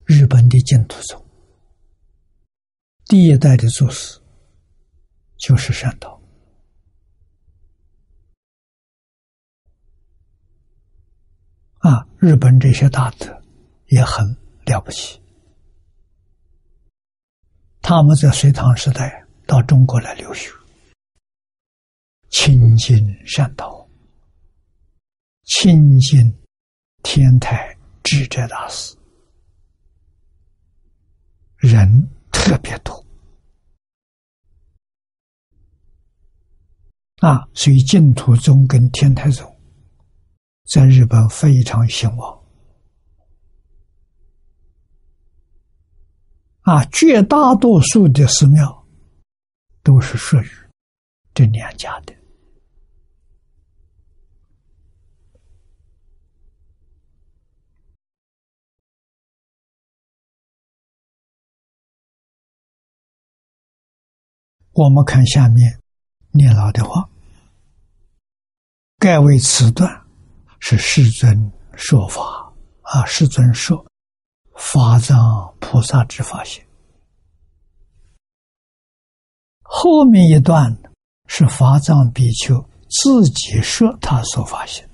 [0.05, 1.25] 日本的净土宗
[3.07, 4.21] 第一代的祖师
[5.37, 6.20] 就是善导。
[11.81, 13.43] 啊，日本这些大德
[13.87, 15.19] 也很了不起。
[17.81, 20.51] 他们在隋唐时代到中国来留学，
[22.29, 23.89] 亲近善导，
[25.45, 26.21] 亲近
[27.03, 28.95] 天台智者大师，
[31.57, 31.89] 人
[32.31, 32.95] 特别多。
[37.27, 39.50] 啊，所以净土宗跟天台宗。
[40.71, 42.41] 在日本非常兴旺。
[46.61, 48.87] 啊，绝大多数的寺庙
[49.83, 50.49] 都是属于
[51.35, 52.15] 这两家的。
[64.73, 65.81] 我们看下面
[66.31, 67.11] 念老的话
[68.99, 70.00] ：“盖为此段，
[70.61, 72.53] 是世尊说法
[72.83, 73.85] 啊，世尊说
[74.55, 75.19] 法藏
[75.59, 76.65] 菩萨之发现。
[79.63, 80.77] 后面一段
[81.27, 84.89] 是法藏比丘自己说他所发现。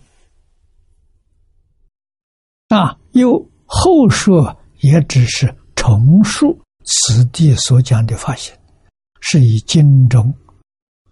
[2.69, 8.59] 啊，又后说也只是重述此地所讲的发现。”
[9.29, 10.33] 是以经中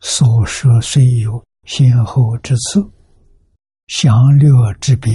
[0.01, 2.81] 所说虽有先后之次、
[3.87, 5.13] 详略之别，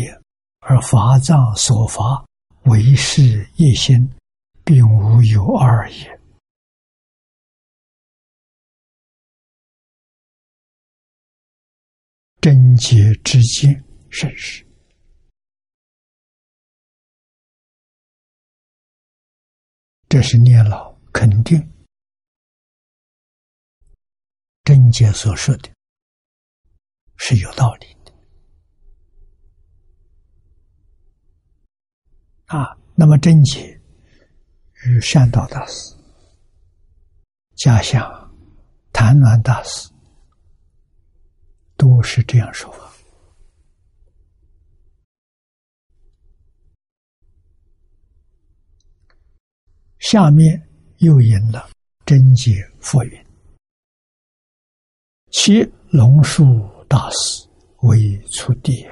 [0.59, 2.23] 而法藏所发
[2.65, 4.09] 为是一心，
[4.63, 6.19] 并无有二也。
[12.41, 14.65] 真结之见甚是，
[20.07, 21.59] 这是念老肯定。
[24.63, 25.69] 贞洁所说的
[27.17, 27.87] 是有道理
[32.49, 32.79] 啊。
[33.01, 33.79] 那么贞洁
[34.83, 35.95] 与善导大师、
[37.55, 38.03] 家乡
[38.91, 39.89] 谭鸾大师
[41.77, 42.91] 都是这样说法。
[49.99, 50.61] 下面
[50.97, 51.69] 又引了
[52.05, 53.25] 贞洁佛云。
[55.31, 57.47] 其龙树大师
[57.83, 58.85] 为出地，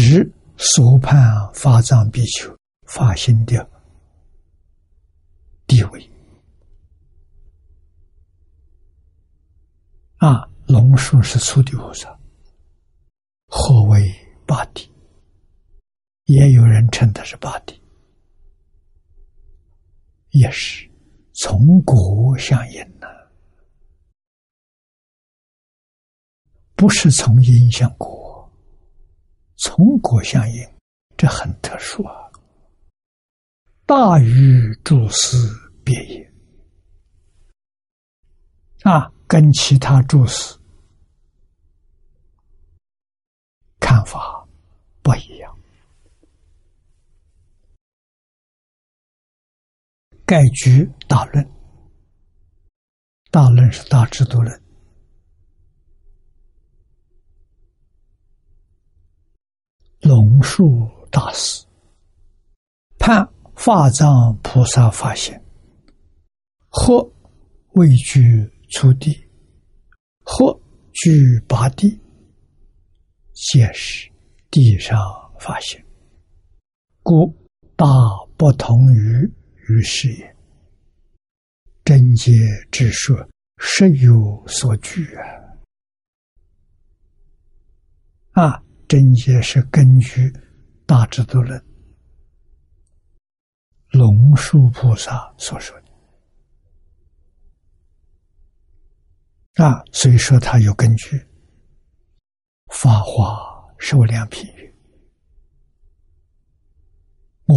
[0.00, 1.18] 直所判
[1.52, 3.68] 法藏比丘发心的
[5.66, 6.10] 地位。
[10.18, 12.16] 啊，龙树是初地菩萨，
[13.48, 14.00] 何为
[14.46, 14.88] 八地？
[16.26, 17.82] 也有人称他是八地。
[20.30, 20.88] 也是
[21.34, 23.08] 从果相因呢，
[26.76, 28.27] 不是从因向果，
[29.58, 30.66] 从果相应，
[31.16, 32.14] 这很特殊啊。
[33.84, 35.36] 大于诸师
[35.84, 36.32] 别也
[38.82, 40.56] 啊，跟其他注释
[43.80, 44.46] 看法
[45.02, 45.58] 不一样。
[50.26, 51.50] 盖举大论，
[53.30, 54.62] 大论是大制度论。
[60.08, 61.62] 龙树大师
[62.98, 65.38] 判法藏菩萨发现，
[66.70, 67.06] 或
[67.72, 69.22] 位居初地，
[70.24, 70.58] 或
[70.94, 72.00] 居八地，
[73.34, 74.10] 皆是
[74.50, 74.98] 地上
[75.38, 75.84] 发现，
[77.02, 77.30] 故
[77.76, 77.84] 大
[78.38, 79.30] 不同于。
[79.68, 80.36] 于是也，
[81.84, 82.32] 真解
[82.70, 83.14] 之说
[83.58, 85.04] 实有所据
[88.32, 88.46] 啊！
[88.46, 90.32] 啊，真解是根据
[90.86, 91.62] 大智度论
[93.90, 95.88] 龙树菩萨所说的
[99.62, 101.22] 啊，所以说他有根据。
[102.72, 103.38] 法华
[103.78, 104.74] 受量品语，
[107.46, 107.54] 我。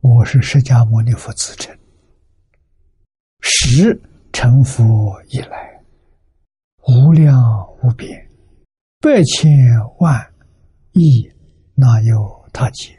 [0.00, 1.76] 我是释迦牟尼佛自称，
[3.40, 4.00] 十
[4.32, 5.84] 成佛以来，
[6.86, 7.36] 无量
[7.82, 8.25] 无边，
[9.00, 9.50] 百千
[9.98, 10.34] 万
[10.92, 11.30] 亿
[11.74, 12.92] 那有他劫？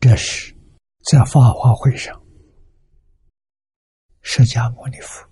[0.00, 0.56] 这是
[1.10, 2.22] 在法华会上，
[4.22, 5.28] 释迦牟尼佛。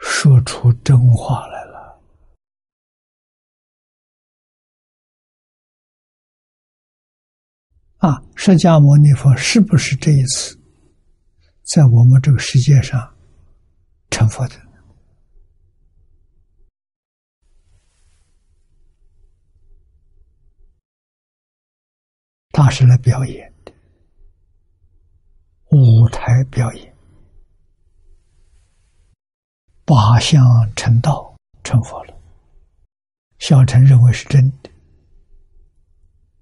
[0.00, 1.67] 说出真话来了
[7.98, 8.22] 啊！
[8.36, 10.56] 释迦牟尼佛是不是这一次
[11.64, 13.16] 在我们这个世界上
[14.10, 14.54] 成佛的？
[22.52, 23.72] 他是来表演的，
[25.70, 26.94] 舞台表演。
[29.84, 30.44] 八相
[30.74, 31.34] 成道
[31.64, 32.14] 成佛了，
[33.38, 34.70] 小乘认为是真的，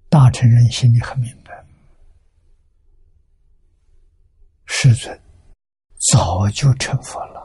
[0.09, 1.36] 大乘人心里很明白，
[4.79, 5.19] 世尊
[6.11, 7.41] 早就成佛了。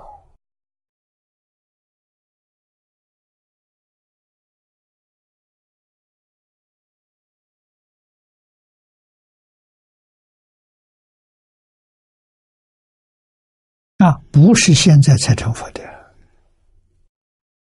[13.96, 15.82] 啊，不是现在才成佛的。《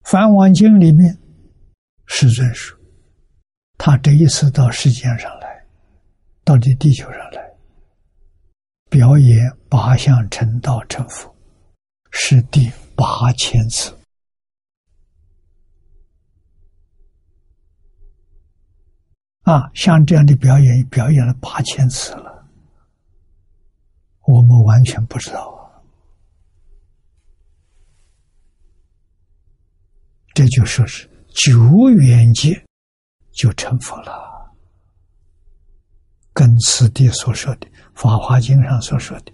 [0.01, 1.15] 梵王经》里面，
[2.07, 2.75] 世尊说，
[3.77, 5.63] 他这一次到世间上来，
[6.43, 7.40] 到这地球上来，
[8.91, 11.33] 表演八相成道成佛，
[12.11, 13.97] 是第八千次。
[19.43, 22.45] 啊，像这样的表演，表演了八千次了，
[24.27, 25.79] 我们完全不知道啊。
[30.33, 32.61] 这就说是九缘界
[33.31, 34.53] 就成佛了，
[36.33, 39.31] 跟此地所说的《法华经》上所说的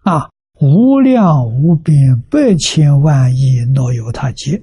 [0.00, 0.30] 啊，
[0.60, 4.62] 无量无边百千万亿若有他劫，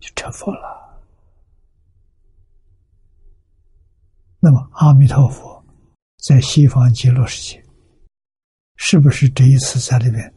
[0.00, 1.02] 就成佛了。
[4.40, 5.64] 那么，阿弥陀佛
[6.18, 7.64] 在西方极乐世界，
[8.76, 10.34] 是不是这一次在里边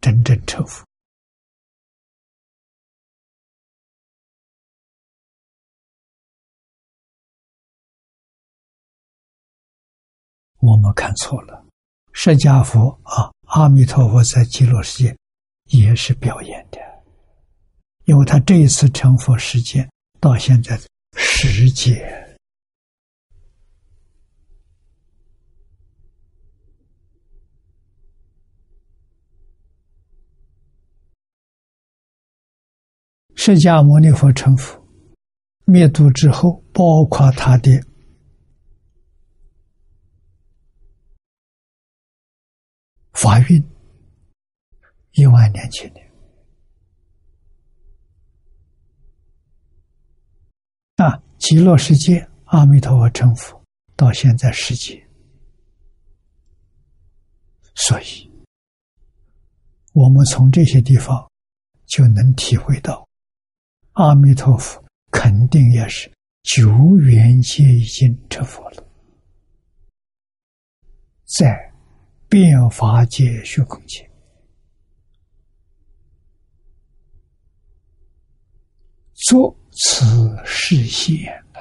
[0.00, 0.84] 真正成佛？
[10.62, 11.66] 我们看错了，
[12.12, 15.16] 释迦佛啊，阿弥陀佛在极乐世界
[15.70, 16.78] 也是表演的，
[18.04, 19.90] 因为他这一次成佛时间
[20.20, 20.80] 到现在
[21.16, 22.08] 十劫。
[33.34, 34.80] 释迦牟尼佛成佛
[35.64, 37.68] 灭度之后，包括他的
[43.12, 43.62] 法运
[45.12, 46.12] 一万年前年
[50.96, 53.62] 啊，极乐世界阿弥陀佛成佛
[53.96, 55.06] 到现在世界，
[57.74, 58.30] 所以
[59.92, 61.30] 我们从这些地方
[61.86, 63.06] 就能体会到。
[63.92, 66.10] 阿弥陀佛，肯定也是
[66.42, 68.84] 久远界已经成佛了，
[71.38, 71.71] 在
[72.32, 74.10] 变法界虚空界
[79.12, 81.60] 做此事现的，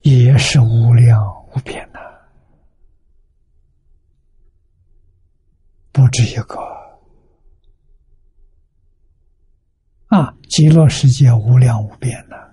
[0.00, 1.24] 也是无量
[1.54, 2.00] 无边的，
[5.92, 6.58] 不止一个。
[10.08, 12.45] 啊，极乐世界无量无边的，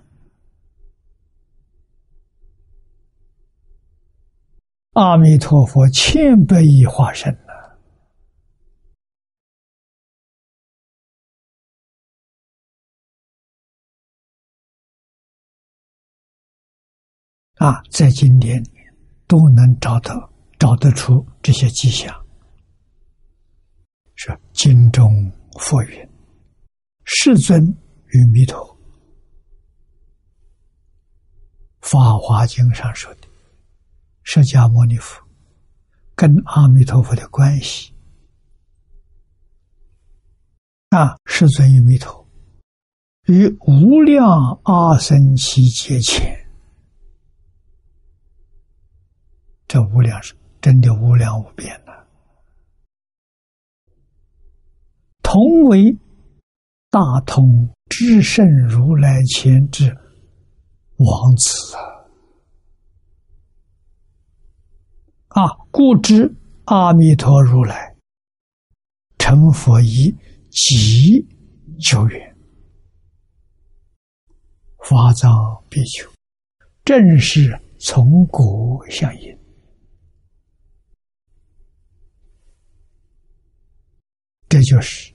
[4.94, 7.52] 阿弥陀佛千百亿化身呢。
[17.56, 18.62] 啊，在经典
[19.26, 20.14] 都能找到
[20.60, 22.14] 找得出这些迹象，
[24.14, 25.08] 是经中
[25.58, 26.08] 佛云。
[27.04, 27.60] 世尊
[28.06, 28.60] 与弥陀，
[31.80, 33.23] 《法华经》上说的，
[34.24, 35.22] 释迦牟尼佛
[36.16, 37.94] 跟阿弥陀佛的关系
[40.88, 42.26] 啊，世尊阿弥陀
[43.26, 44.26] 于无量
[44.64, 46.36] 阿僧祇劫前，
[49.68, 52.06] 这无量是真的无量无边的，
[55.22, 55.96] 同为。
[56.90, 59.88] 大通至圣如来前之
[60.96, 61.82] 王子啊！
[65.34, 66.32] 啊，故知
[66.66, 67.92] 阿弥陀如来
[69.18, 70.14] 成佛以
[70.48, 71.20] 极
[71.80, 72.36] 久远，
[74.78, 75.28] 法藏
[75.68, 76.08] 比丘
[76.84, 79.38] 正是从古相应，
[84.48, 85.12] 这就是。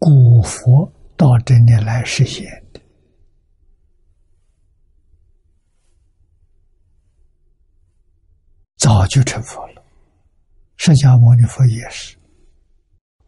[0.00, 2.80] 古佛到这里来实现的，
[8.82, 9.84] 早就成佛了。
[10.76, 12.16] 释迦牟尼佛也是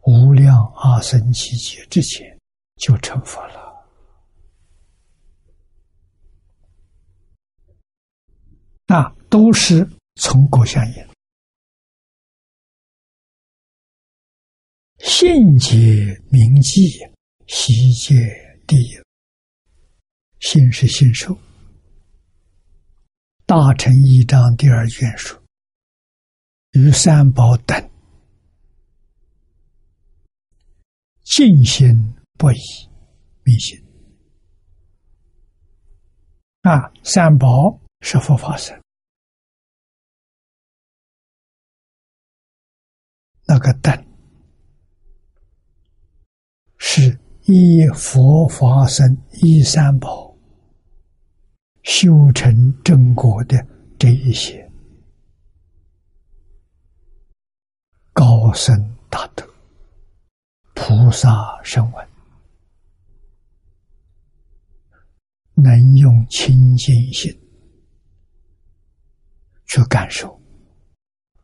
[0.01, 2.37] 无量阿僧祇劫之前
[2.75, 3.87] 就成佛了，
[8.85, 11.07] 那都是从果相应。
[14.97, 16.99] 信解明记，
[17.47, 18.13] 悉界
[18.67, 18.89] 第一。
[20.41, 21.33] 信是信受。
[23.45, 25.41] 大乘一章第二卷说
[26.75, 27.89] ：“与三宝等。
[31.23, 31.87] 尽心
[32.37, 32.57] 不以
[33.43, 33.81] 明心。
[36.61, 38.77] 啊，三宝是佛法僧。
[43.47, 44.05] 那个等。
[46.77, 49.05] 是依佛法僧
[49.41, 50.35] 依三宝。
[51.83, 53.65] 修成正果的
[53.97, 54.64] 这一些。
[58.15, 58.73] 高僧
[59.09, 59.45] 大德、
[60.73, 62.07] 菩萨声闻，
[65.55, 67.29] 能用清净心
[69.65, 70.39] 去感受，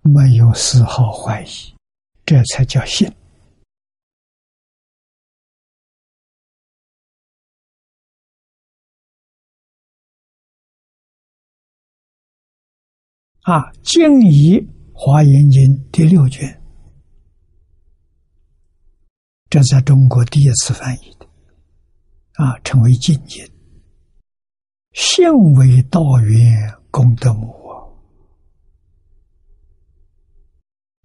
[0.01, 1.75] 没有丝毫怀疑。
[2.25, 3.05] 这才叫信
[13.41, 13.69] 啊！
[13.83, 14.57] 经以
[14.93, 15.61] 《华严经》
[15.91, 16.60] 第六卷，
[19.51, 21.27] 这在中国第一次翻译的
[22.41, 23.45] 啊，称为经经，
[24.93, 27.83] 信为道源功德母啊。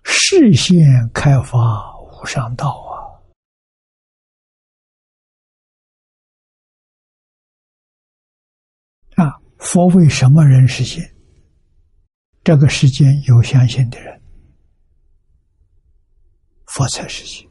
[0.04, 1.58] 视线开发
[1.98, 2.70] 无上道
[9.16, 9.24] 啊！
[9.24, 11.12] 啊，佛为什么人实现？
[12.44, 14.22] 这个世间有相信的人，
[16.66, 17.44] 佛才实现。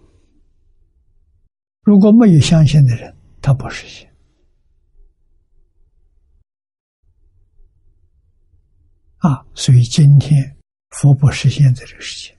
[1.86, 4.12] 如果没有相信的人，他不实现。
[9.18, 10.58] 啊，所以今天
[10.90, 12.36] 佛不实现在这个世界。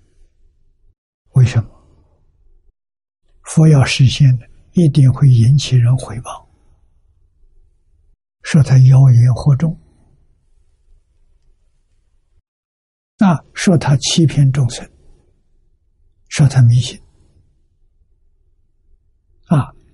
[1.35, 1.71] 为什么
[3.45, 6.51] 佛要实现的，一定会引起人回报，
[8.43, 9.73] 说他妖言惑众，
[13.19, 14.85] 啊，说他欺骗众生，
[16.31, 17.01] 说他迷信，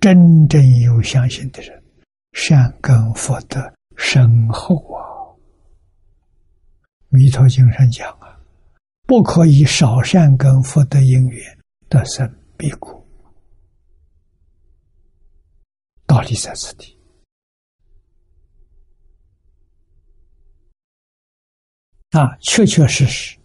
[0.03, 1.81] 真正有相信的人，
[2.33, 4.99] 善根福德深厚啊，
[7.11, 8.37] 《弥陀经》上讲啊。
[9.07, 13.07] 不可以少善根福德因缘得生彼国，
[16.05, 16.99] 道理在此地
[22.11, 23.39] 啊，确确实实，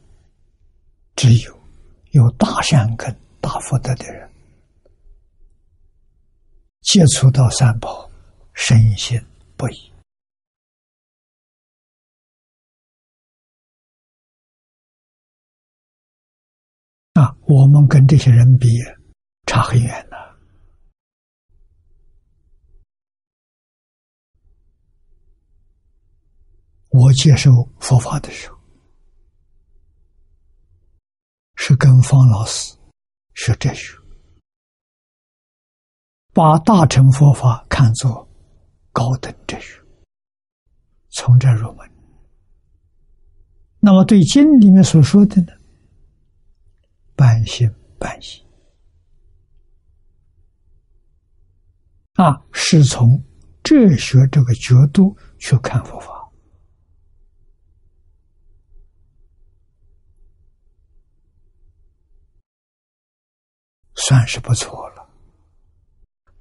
[1.16, 1.60] 只有
[2.14, 4.27] 有大善根、大福德的人，
[6.88, 8.10] 接触到三宝，
[8.54, 9.22] 深信
[9.58, 9.94] 不疑。
[17.12, 18.70] 啊，我们跟这些人比，
[19.46, 20.40] 差很远了。
[26.88, 28.58] 我接受佛法的时候，
[31.56, 32.74] 是跟方老师
[33.34, 33.97] 学哲学，
[36.38, 38.30] 把大乘佛法看作
[38.92, 39.82] 高等哲学，
[41.10, 41.92] 从这入门。
[43.80, 45.48] 那么对经里面所说的呢？
[47.16, 47.68] 半信
[47.98, 48.46] 半疑
[52.22, 53.08] 啊，是从
[53.64, 56.32] 哲学这个角度去看佛法，
[63.96, 64.97] 算是不错了，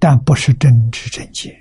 [0.08, 1.52] 但不是真知正见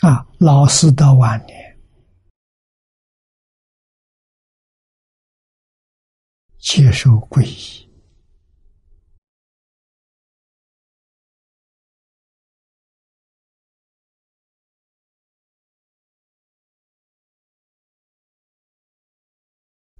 [0.00, 0.26] 啊。
[0.38, 1.78] 老师到晚年。
[6.56, 7.86] 接受皈依，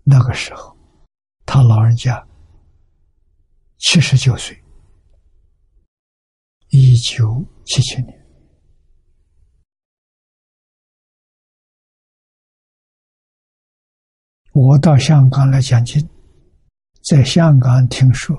[0.03, 0.75] 那个时候，
[1.45, 2.27] 他老人家
[3.87, 4.59] 七十九岁，
[6.71, 8.27] 一九七七年，
[14.53, 16.03] 我到香港来讲经。
[17.03, 18.35] 在香港听说，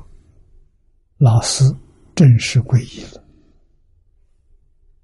[1.18, 1.64] 老师
[2.16, 3.24] 正式皈依了，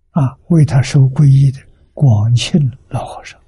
[0.09, 1.59] 啊，为他受皈依的
[1.93, 3.39] 广庆老和尚，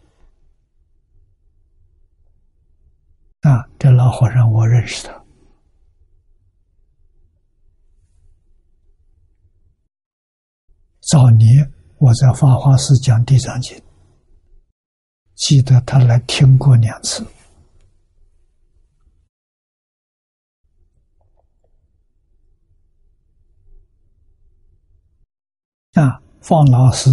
[3.41, 5.22] 啊，这老和尚我认识他，
[11.13, 13.79] 早年我在法华寺讲地藏经，
[15.35, 17.23] 记得他来听过两次。
[25.91, 27.11] 啊，方老师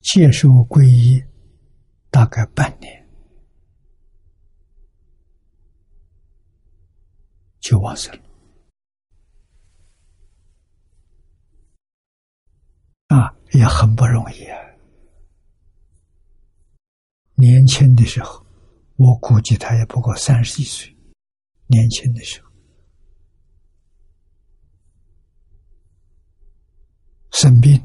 [0.00, 1.24] 接受皈依
[2.10, 3.08] 大概半年，
[7.60, 8.27] 就往生了。
[13.08, 14.58] 啊，也很不容易啊！
[17.34, 18.44] 年轻的时候
[18.96, 20.94] 我估计他也不过三十几岁，
[21.66, 22.50] 年轻的时候
[27.30, 27.80] 生病，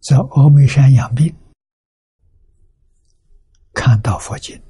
[0.00, 1.34] 在峨眉山养病，
[3.72, 4.60] 看到佛经，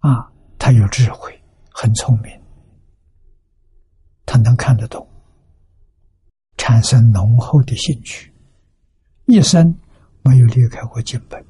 [0.00, 2.40] 啊，他有智慧，很聪明，
[4.26, 5.08] 他能看得懂，
[6.66, 8.28] 产生浓厚的兴趣，
[9.26, 9.72] 一生
[10.24, 11.46] 没有离开过经本。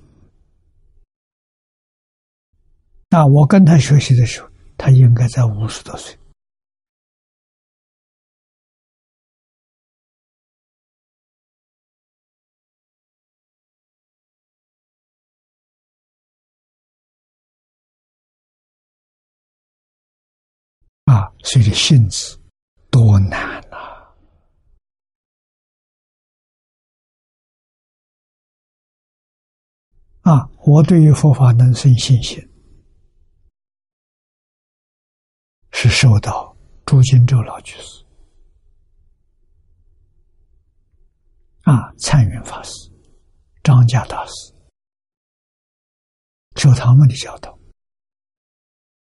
[3.09, 6.15] 那我跟他学习的时候，他应该在五十多岁。
[21.07, 22.39] 啊，所以性子
[22.91, 23.86] 多难呐！
[30.27, 32.37] 啊，我对于佛法能生信心。
[35.71, 36.57] 是受到
[36.87, 38.03] 朱金洲老居士、
[41.65, 42.91] 啊参云法师、
[43.63, 44.33] 张家大师
[46.57, 47.57] 受他们的教导，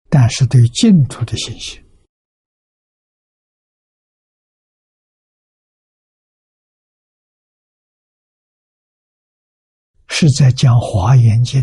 [0.09, 1.82] 但是对净土的信心
[10.18, 11.61] 是在讲《华严经》。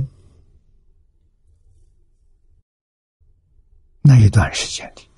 [4.03, 5.09] 那一段时间里，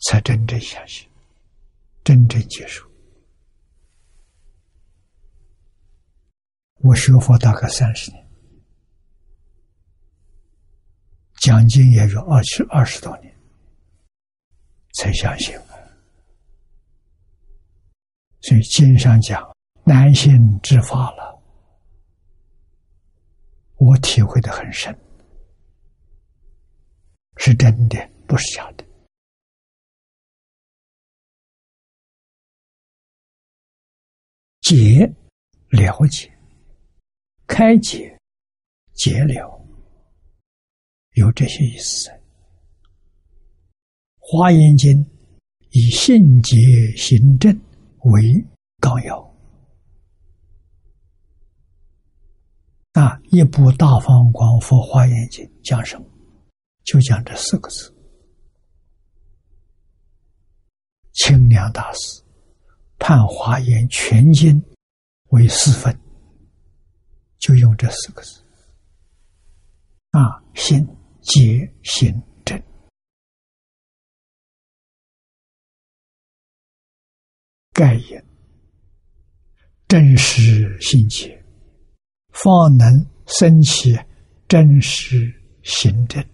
[0.00, 1.08] 才真正相信，
[2.04, 2.86] 真正接受。
[6.80, 8.30] 我学佛大概三十年，
[11.36, 13.34] 讲经也有二十二十多年，
[14.92, 15.58] 才相信。
[18.42, 19.42] 所以经上讲，
[19.84, 21.42] 难信之法了。
[23.76, 24.96] 我体会的很深，
[27.36, 28.84] 是真的，不是假的。
[34.60, 35.10] 解
[35.70, 36.30] 了解，
[37.46, 38.16] 开解，
[38.92, 39.60] 解了，
[41.14, 42.10] 有这些意思。
[44.18, 45.04] 华严经
[45.70, 46.56] 以信解
[46.96, 47.58] 行证
[48.04, 48.46] 为
[48.80, 49.30] 纲要。
[52.92, 53.18] 啊！
[53.30, 56.04] 一部《大方广佛华严经》讲什么？
[56.84, 57.94] 就讲这四个字。
[61.12, 62.22] 清凉大师
[62.98, 64.60] 判华严全经
[65.28, 65.96] 为四分，
[67.38, 68.42] 就用这四个字。
[70.10, 70.84] 啊，心
[71.22, 72.20] 结行
[77.80, 78.24] 正，概言
[79.88, 81.36] 真实心切。
[82.28, 83.98] 方能升起
[84.46, 86.24] 真实行政，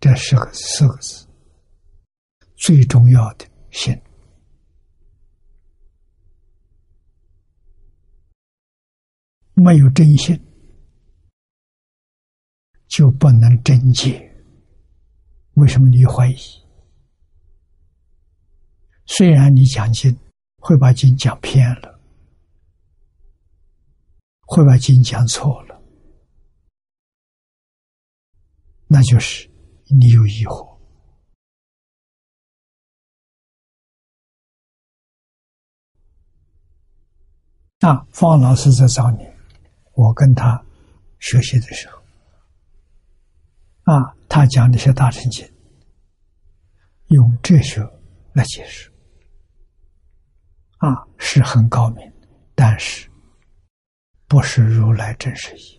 [0.00, 1.26] 这是个四个字，
[2.56, 3.94] 最重要的心，
[9.52, 10.40] 没有真心，
[12.88, 14.31] 就不能真解。
[15.54, 16.36] 为什么你怀疑？
[19.06, 20.18] 虽然你讲经。
[20.64, 22.00] 会把经讲偏了，
[24.42, 25.82] 会把经讲错了，
[28.86, 29.50] 那就是
[29.86, 30.78] 你有疑惑。
[37.80, 39.26] 那方老师在找你，
[39.94, 40.64] 我跟他
[41.18, 42.00] 学习的时候，
[43.92, 45.46] 啊，他讲那些大乘经，
[47.08, 47.82] 用哲学
[48.32, 48.90] 来解释。
[50.78, 52.12] 啊，是很高明，
[52.54, 53.10] 但是
[54.26, 55.78] 不是如来真实意。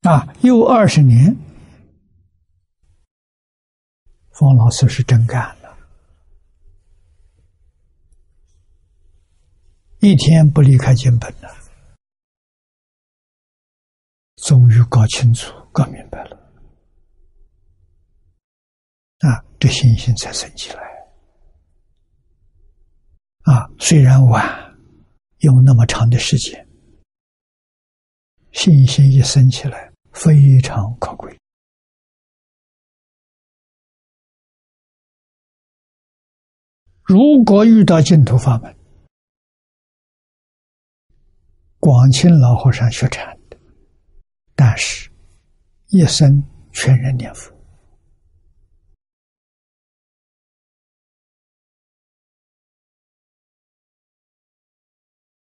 [0.00, 1.36] 啊，又二十年，
[4.30, 5.76] 方老师是真干了，
[9.98, 11.59] 一天不离开经本了，
[14.42, 16.36] 终于搞清楚、搞明白了。
[19.18, 20.82] 啊，这信心才升起来。
[23.42, 24.42] 啊，虽然晚，
[25.38, 26.68] 用那么长的时间，
[28.52, 31.36] 信心一升起来，非常可贵。
[37.02, 38.76] 如果遇到净土法门，
[41.78, 43.39] 广清老和尚学禅，
[44.60, 45.10] 但是
[45.86, 47.50] 一生全然念佛。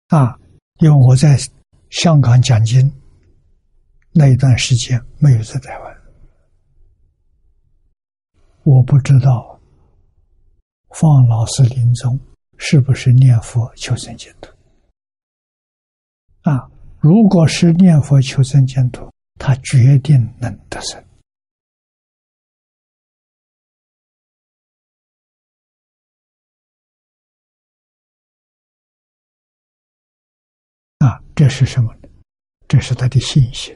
[0.06, 0.38] 啊，
[0.76, 1.36] 因为我在
[1.90, 2.88] 香港讲经，
[4.12, 6.02] 那一段时间没有在台湾。
[8.62, 9.60] 我不知道。
[10.90, 12.16] 放老师临终
[12.56, 14.52] 是不是念佛求生净土？
[16.42, 16.70] 啊。
[17.09, 21.02] 如果是念佛求生净土，他决定能得生。
[30.98, 31.96] 啊，这是什么？
[32.68, 33.74] 这是他的信心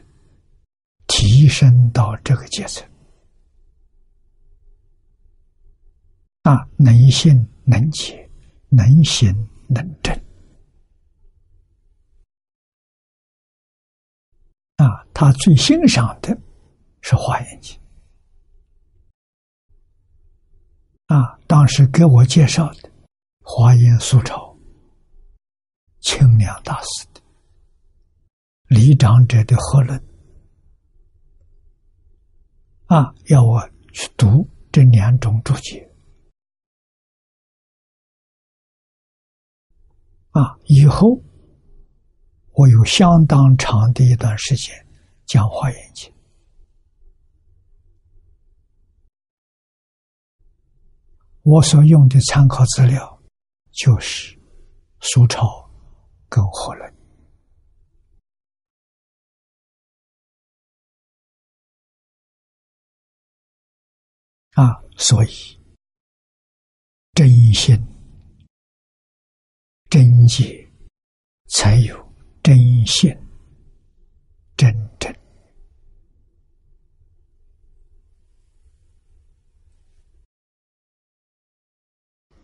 [1.06, 2.86] 提升到这个阶层。
[6.42, 8.28] 啊，能信能解，
[8.68, 9.34] 能行
[9.70, 10.14] 能证。
[14.82, 16.36] 啊，他最欣赏的
[17.02, 17.78] 是《华严经》
[21.14, 21.38] 啊。
[21.46, 22.88] 当时给我介绍的
[23.42, 24.36] 《华严素钞》，
[26.00, 27.20] 清凉大师的
[28.66, 30.04] 李长者的和论
[32.86, 35.88] 啊，要我去读这两种注解
[40.30, 41.22] 啊，以后。
[42.54, 44.74] 我有相当长的一段时间
[45.26, 46.12] 讲华严经，
[51.42, 53.22] 我所用的参考资料
[53.70, 54.38] 就是
[55.00, 55.70] 苏超
[56.28, 56.94] 跟何论
[64.52, 65.58] 啊，所以
[67.14, 67.74] 真心
[69.88, 70.70] 真解
[71.48, 72.11] 才有。
[72.42, 73.16] 真线，
[74.56, 75.14] 真正。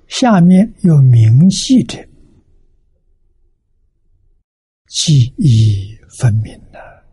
[0.06, 2.08] 下面有明细的
[4.86, 7.04] 记忆分明了，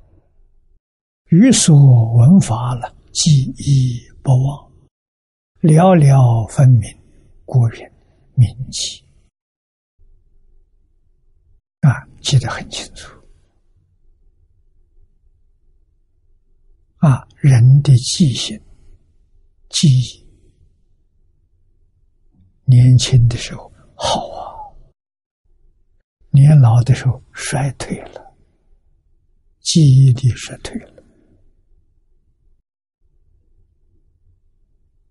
[1.29, 1.75] 于所
[2.13, 4.71] 闻法了，记忆不忘，
[5.61, 6.89] 寥寥分明，
[7.45, 7.91] 故云
[8.33, 9.04] 铭记。
[11.85, 13.15] 啊，记得很清楚。
[16.97, 18.59] 啊，人的记性、
[19.69, 20.27] 记忆，
[22.63, 24.73] 年轻的时候好啊，
[26.31, 28.35] 年老的时候衰退了，
[29.59, 31.03] 记忆力衰退了。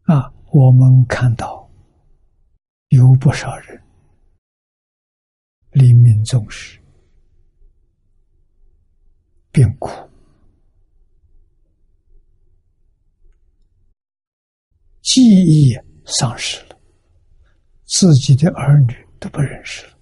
[0.06, 1.70] 啊，我们看到
[2.88, 3.80] 有不少人。
[6.24, 6.80] 重视，
[9.52, 9.88] 变，苦，
[15.02, 16.78] 记忆丧失了，
[17.84, 19.92] 自己的儿女都不认识了。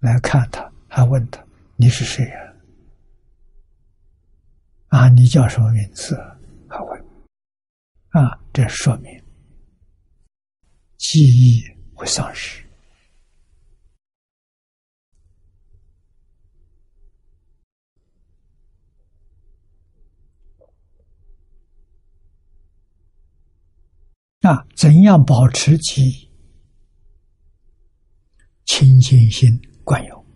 [0.00, 1.44] 来看他，还问他
[1.76, 2.54] ：“你是谁呀？”
[4.88, 6.16] 啊，你叫什么名字？
[6.68, 7.04] 还问。
[8.10, 9.22] 啊，这说明
[10.96, 11.62] 记忆
[11.94, 12.65] 会丧失。
[24.46, 26.30] 啊，怎样保持其？
[28.64, 30.26] 清净心管用，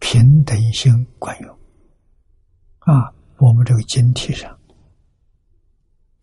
[0.00, 1.58] 平等心管用。
[2.78, 4.58] 啊，我们这个经题上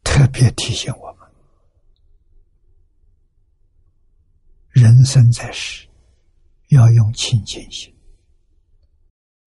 [0.03, 1.30] 特别提醒我们：
[4.70, 5.88] 人生在世，
[6.70, 7.94] 要用清净心，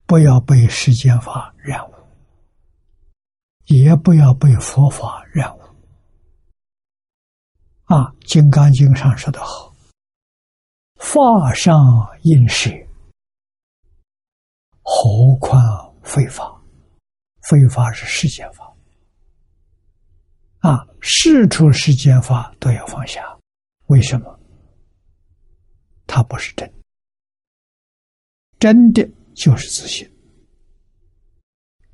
[0.05, 1.93] 不要被世间法染污，
[3.65, 5.56] 也不要被佛法染污。
[7.87, 9.73] 啊，《金刚经》上说的好
[10.99, 11.73] ：“法上
[12.23, 12.69] 应舍，
[14.81, 15.61] 何况
[16.03, 16.61] 非法？
[17.43, 18.75] 非法是世间法。
[20.59, 23.23] 啊，事出世间法都要放下。
[23.85, 24.37] 为什么？
[26.05, 26.69] 它不是真，
[28.59, 30.05] 真的就是自信。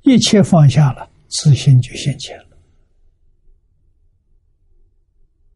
[0.00, 2.53] 一切放下了，自信就现前了。”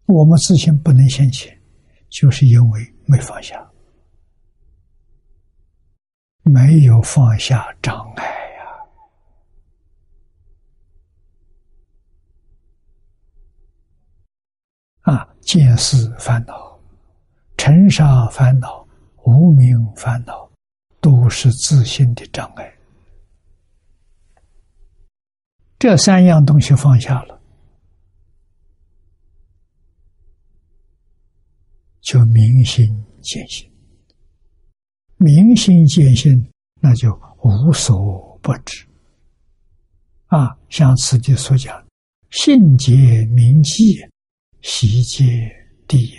[0.09, 1.55] 我们自信不能现前，
[2.09, 3.71] 就是因为没放下，
[6.45, 8.25] 没有放下障碍
[15.05, 15.13] 呀！
[15.13, 16.81] 啊，见思烦恼、
[17.59, 18.89] 尘沙烦恼、
[19.25, 20.51] 无名烦恼，
[21.03, 22.75] 都是自信的障碍。
[25.79, 27.38] 这三样东西放下了。
[32.09, 32.87] 就明心
[33.21, 33.71] 见性，
[35.19, 37.13] 明心见性，那就
[37.43, 38.87] 无所不知。
[40.29, 41.87] 啊，像此地所讲，
[42.31, 43.99] 性解明记，
[44.63, 45.55] 习界
[45.87, 46.17] 第一。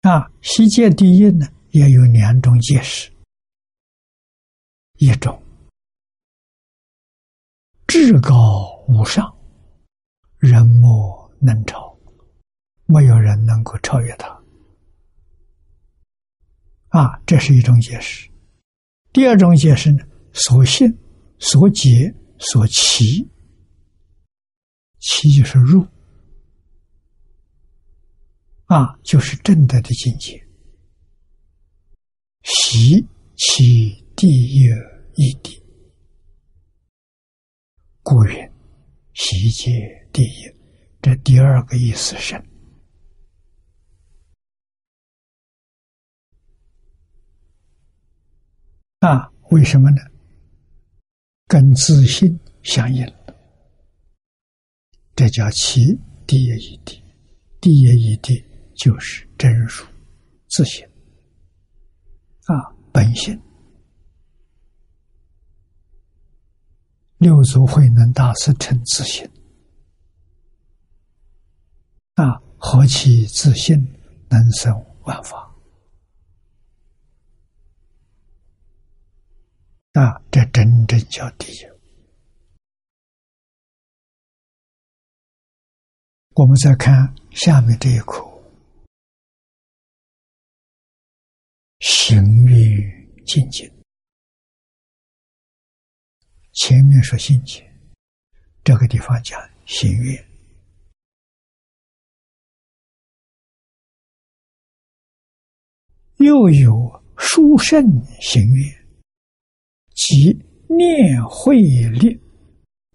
[0.00, 3.12] 啊，习界第一呢，也有两种解释，
[5.00, 5.42] 一种。
[7.86, 9.34] 至高无上，
[10.38, 11.98] 人莫能超，
[12.84, 14.28] 没有人能够超越他。
[16.88, 18.30] 啊，这是一种解释。
[19.10, 20.04] 第二种解释呢，
[20.34, 20.86] 所信、
[21.38, 23.26] 所解、所齐，
[24.98, 25.86] 齐就是入，
[28.66, 30.46] 啊，就是正德的境界，
[32.42, 33.04] 习
[33.36, 34.68] 其第一
[35.16, 35.62] 异地。
[38.02, 38.50] 故云
[39.14, 39.70] ：“习界
[40.12, 40.54] 第一。”
[41.02, 42.34] 这第二个意思是
[48.98, 49.30] 啊？
[49.50, 50.02] 为什么呢？
[51.46, 53.10] 跟自信相应
[55.16, 57.02] 这叫其第一义谛。
[57.62, 59.86] 第一义谛就是真如
[60.48, 60.86] 自信
[62.44, 63.40] 啊，本性。
[67.20, 69.30] 六祖慧能大师称自信
[72.14, 73.76] 啊，何其自信，
[74.30, 75.54] 能生万法
[79.92, 80.18] 啊！
[80.30, 81.58] 这真正叫第一。
[86.36, 88.42] 我们再看下面这一口，
[91.80, 93.70] 行于境界。
[96.62, 97.66] 前面说心结，
[98.62, 100.28] 这个地方讲心愿，
[106.18, 107.82] 又有殊胜
[108.20, 108.86] 心愿，
[109.94, 110.38] 即
[110.68, 111.56] 念慧
[111.88, 112.20] 力，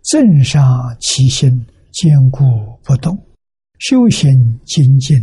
[0.03, 0.63] 正上
[1.01, 1.49] 其心，
[1.91, 3.17] 坚固不动，
[3.79, 5.17] 修行精进，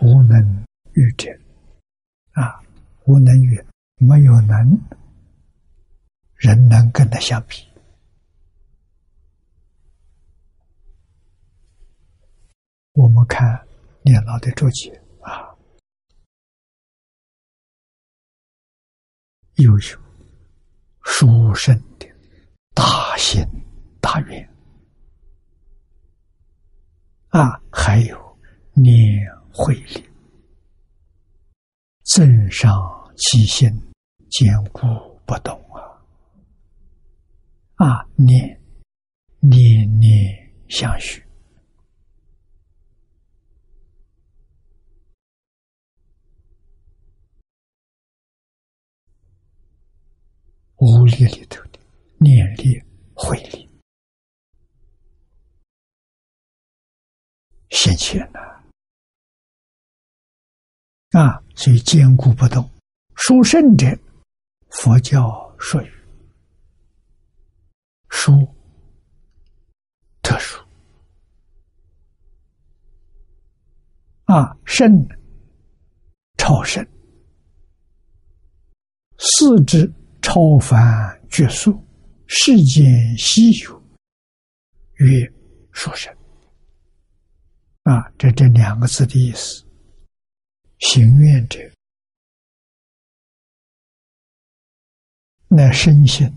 [0.00, 1.28] 无能与者。
[2.34, 2.62] 啊，
[3.04, 3.60] 无能与，
[3.96, 4.80] 没有能，
[6.36, 7.68] 人能跟他相比。
[13.00, 13.66] 我们看
[14.02, 14.90] 念老的注解
[15.22, 15.56] 啊，
[19.54, 19.98] 又有
[21.04, 22.06] 殊胜的
[22.74, 23.42] 大心
[24.02, 24.46] 大愿
[27.28, 28.38] 啊，还有
[28.74, 28.94] 念
[29.50, 30.06] 慧力，
[32.04, 32.70] 正上
[33.16, 33.66] 其心，
[34.28, 34.82] 坚固
[35.24, 35.80] 不动啊
[37.76, 38.60] 啊，念
[39.40, 41.24] 念念相续。
[50.80, 51.78] 无力里头的
[52.16, 52.82] 念力、
[53.14, 53.68] 慧力
[57.68, 58.40] 现前呢
[61.10, 61.42] 啊！
[61.54, 62.66] 所以坚固不动。
[63.14, 63.86] 殊胜者，
[64.70, 65.92] 佛教说语，
[68.08, 68.32] 殊
[70.22, 70.58] 特殊
[74.24, 74.90] 啊，胜
[76.38, 76.82] 超胜，
[79.18, 79.92] 四肢。
[80.32, 80.78] 超凡
[81.28, 81.84] 绝俗，
[82.28, 83.82] 世间稀有，
[84.94, 85.32] 曰
[85.72, 86.16] 殊胜。
[87.82, 89.66] 啊，这这两个字的意思。
[90.78, 91.58] 行愿者，
[95.48, 96.32] 乃身心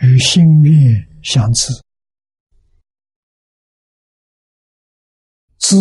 [0.00, 1.70] 与心愿相知，
[5.58, 5.76] 知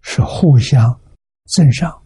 [0.00, 0.98] 是互相
[1.44, 2.01] 增上。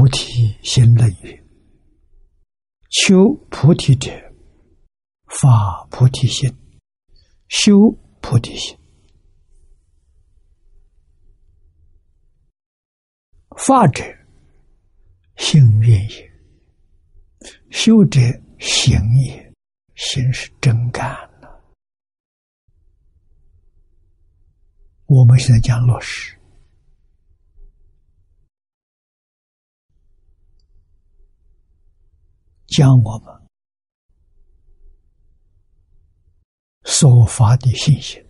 [0.00, 1.44] 菩提心论语：
[2.88, 4.10] 求菩提者，
[5.26, 6.50] 发菩提心，
[7.48, 7.74] 修
[8.22, 8.74] 菩提心。
[13.58, 14.02] 发者，
[15.36, 16.30] 行愿也；
[17.70, 18.18] 修者，
[18.58, 19.52] 行也。
[19.96, 21.10] 心是真干
[21.42, 21.62] 了。
[25.04, 26.39] 我们现在讲落实。
[32.70, 33.34] 将我们
[36.84, 38.24] 所发的信心、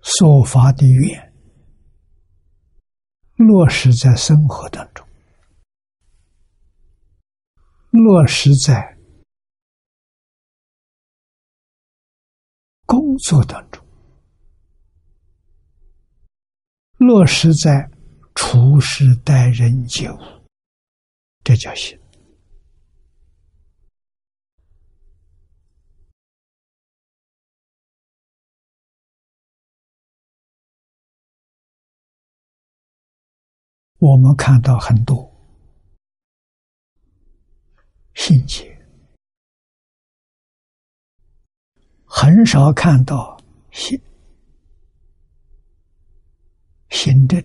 [0.00, 1.32] 所发的愿，
[3.34, 5.04] 落实在生活当中，
[7.90, 8.96] 落实在
[12.86, 13.84] 工作当中，
[16.98, 17.90] 落实在
[18.36, 20.18] 处事待人接物，
[21.42, 22.01] 这叫行。
[34.04, 35.32] 我们看到很多
[38.16, 38.76] 信节，
[42.04, 43.96] 很少看到行
[46.90, 47.40] 行政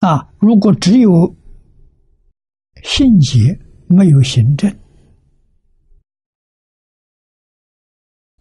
[0.00, 0.34] 啊。
[0.40, 1.36] 如果只有
[2.82, 3.56] 信节，
[3.86, 4.68] 没有行政，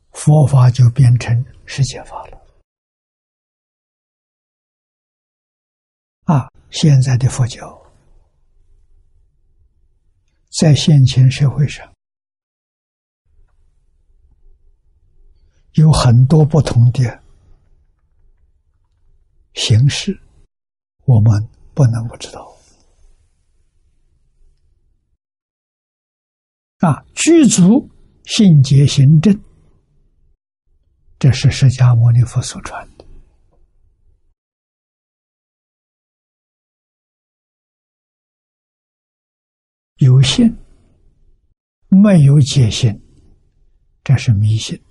[0.10, 2.41] 佛法就变成世界法了。
[6.32, 7.78] 啊，现在的佛教
[10.58, 11.94] 在现前社会上
[15.74, 17.22] 有很多不同的
[19.56, 20.18] 形式，
[21.04, 22.50] 我们不能不知道。
[26.78, 27.90] 啊，具足
[28.24, 29.38] 信解行正，
[31.20, 32.88] 这是释迦牟尼佛所传。
[40.02, 40.52] 有限，
[41.90, 43.00] 没有戒心，
[44.04, 44.82] 这是迷信。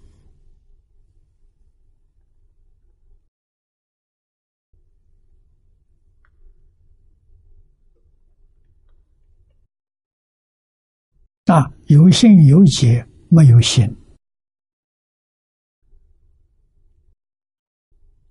[11.46, 13.92] 啊，有信有解，没有心，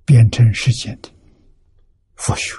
[0.06, 1.12] 变成世间的
[2.16, 2.56] 佛学。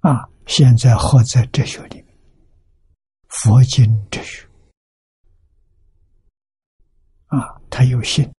[0.00, 0.26] 啊。
[0.46, 2.16] 现在活在哲学里面，
[3.28, 4.48] 佛经哲学。
[7.26, 8.32] 啊，他有信，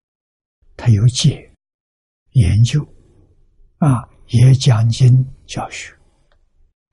[0.76, 1.52] 他有戒，
[2.30, 2.80] 研究。
[3.78, 5.94] 啊，也讲经教学，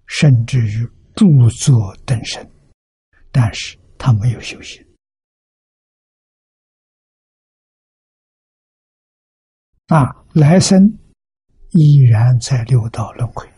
[0.07, 0.85] 甚至于
[1.15, 2.52] 著作等身，
[3.31, 4.84] 但是他没有修行。
[9.88, 10.81] 啊，来生
[11.72, 13.52] 依然在六道轮回。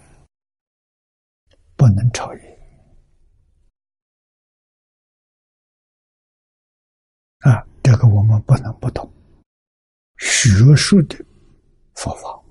[1.85, 2.59] 不能超越
[7.41, 7.63] 啊！
[7.83, 9.07] 这个我们不能不懂。
[10.17, 11.23] 学术的
[11.93, 12.43] 佛法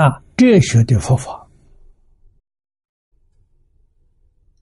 [0.00, 1.50] 啊，哲学的佛法，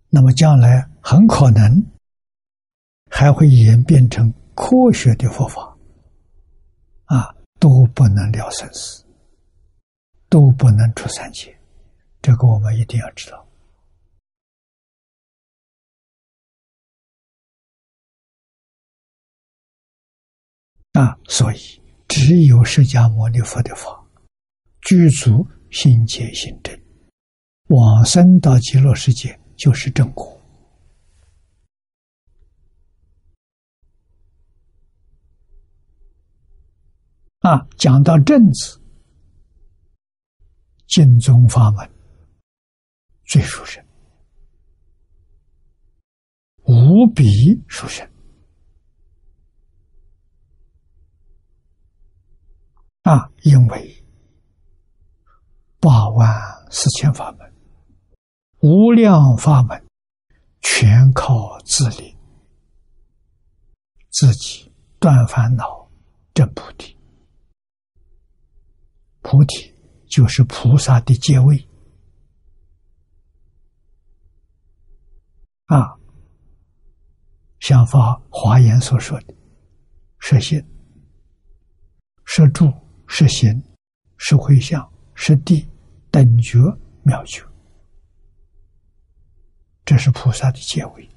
[0.09, 1.85] 那么将来很可能
[3.11, 5.77] 还会演变成科学的佛法
[7.05, 9.06] 啊，都不能了生死。
[10.29, 11.57] 都不能出三界，
[12.21, 13.47] 这个我们一定要知道。
[20.93, 21.59] 啊，所以
[22.09, 24.03] 只有释迦牟尼佛的法，
[24.81, 26.75] 具足心界心正，
[27.69, 30.41] 往生到极乐世界就是正果。
[37.41, 38.81] 啊，讲到正字。
[40.87, 41.91] 净宗法门
[43.25, 43.85] 最殊胜，
[46.63, 47.25] 无比
[47.69, 48.09] 殊胜
[53.03, 53.31] 啊！
[53.43, 54.05] 因为
[55.81, 56.29] 八万
[56.71, 57.55] 四千法门、
[58.61, 59.85] 无量法门，
[60.61, 62.17] 全靠自力，
[64.11, 65.89] 自己断烦恼、
[66.33, 66.97] 证菩提，
[69.21, 69.76] 菩提。
[70.09, 71.69] 就是菩萨的阶位
[75.67, 75.97] 啊，
[77.59, 79.35] 像法华严所说的，
[80.19, 80.65] 是心、
[82.25, 82.73] 是住、
[83.09, 83.63] 是行、
[84.17, 85.69] 是回向、是地
[86.11, 86.59] 等觉
[87.03, 87.45] 妙觉，
[89.85, 91.11] 这是菩萨的阶位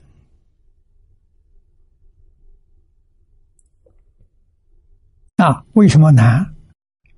[5.37, 5.63] 啊。
[5.73, 6.55] 为什么难？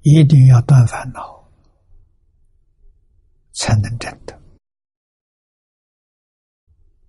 [0.02, 1.41] 一定要断烦恼。
[3.62, 4.34] 才能真的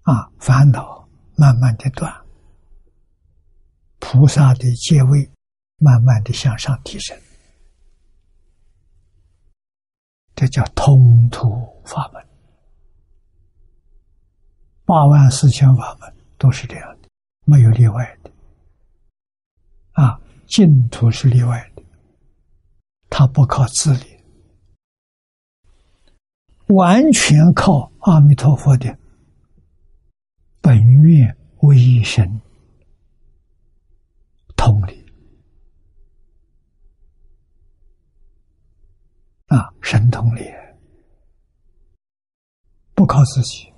[0.03, 0.31] 啊！
[0.39, 2.13] 烦恼慢慢的断，
[3.99, 5.31] 菩萨的阶位
[5.79, 7.19] 慢慢的向上提升，
[10.35, 11.49] 这叫通途
[11.87, 12.23] 法门。
[14.85, 17.09] 八万四千法门都是这样的，
[17.47, 18.31] 没有例外的。
[19.93, 21.83] 啊，净土是例外的，
[23.09, 24.12] 他不靠自力，
[26.75, 28.99] 完全靠阿弥陀佛的
[30.61, 32.41] 本愿威神
[34.57, 35.05] 通力
[39.47, 40.51] 啊，神通力，
[42.95, 43.71] 不靠自己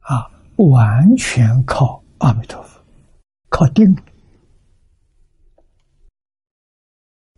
[0.00, 2.80] 啊，完全靠阿弥陀佛，
[3.48, 3.96] 靠定。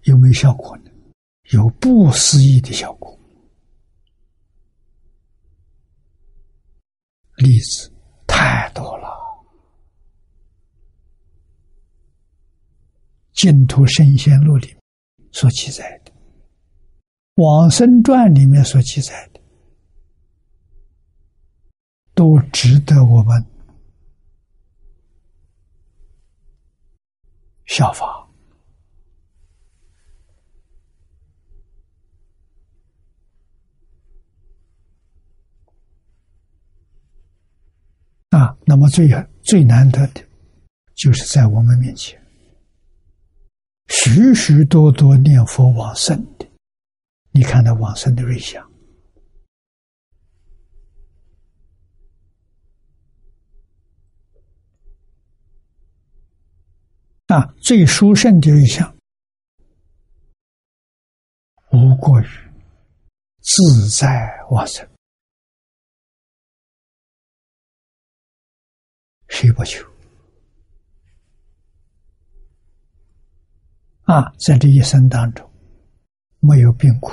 [0.02, 0.90] 有没有效果呢？
[1.52, 3.18] 有不思议的效果。
[7.44, 7.92] 例子
[8.26, 9.06] 太多了，
[13.40, 14.74] 《净土圣贤录》里
[15.30, 16.10] 所记载的，
[17.34, 19.40] 《往生传》里面所记载的，
[22.14, 23.44] 都值得我们
[27.66, 28.23] 效仿。
[38.66, 39.08] 那么最
[39.42, 40.22] 最难得的，
[40.94, 42.20] 就是在我们面前，
[43.88, 46.46] 许许多多念佛往生的，
[47.30, 48.62] 你看到往生的瑞相，
[57.26, 58.96] 啊，最殊胜的瑞相，
[61.72, 62.26] 无过于
[63.40, 64.88] 自在往生。
[69.34, 69.84] 谁不求？
[74.04, 75.50] 啊，在这一生当中，
[76.38, 77.10] 没有病苦，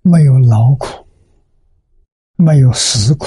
[0.00, 1.06] 没有劳苦，
[2.36, 3.26] 没有死苦，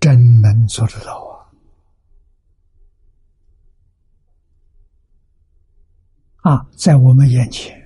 [0.00, 1.29] 真能做得到。
[6.42, 6.66] 啊！
[6.76, 7.78] 在我们眼前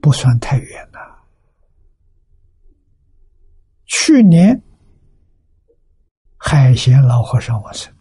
[0.00, 1.26] 不算太远了。
[3.86, 4.62] 去年
[6.36, 7.92] 海贤老和尚往生，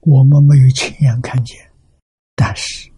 [0.00, 1.70] 我们没有亲眼看见，
[2.34, 2.90] 但是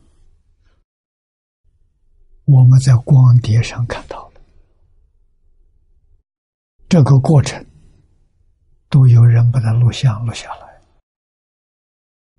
[2.44, 4.40] 我们在光碟上看到了
[6.88, 7.66] 这个过程。
[8.88, 10.80] 都有人把它录像录下来，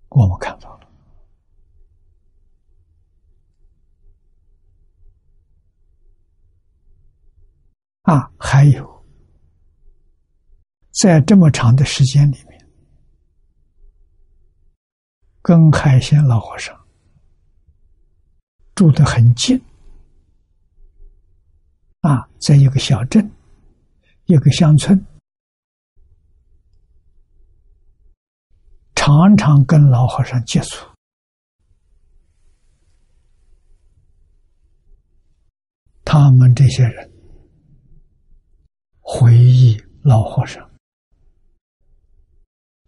[0.09, 0.89] 我们看到了。
[8.03, 9.05] 啊，还有，
[10.91, 12.67] 在这么长的时间里面，
[15.43, 16.75] 跟海鲜老和尚
[18.73, 19.61] 住得很近，
[22.01, 23.31] 啊，在一个小镇，
[24.25, 25.05] 一个乡村。
[29.09, 30.87] 常常跟老和尚接触，
[36.05, 37.11] 他们这些人
[38.99, 40.63] 回忆老和尚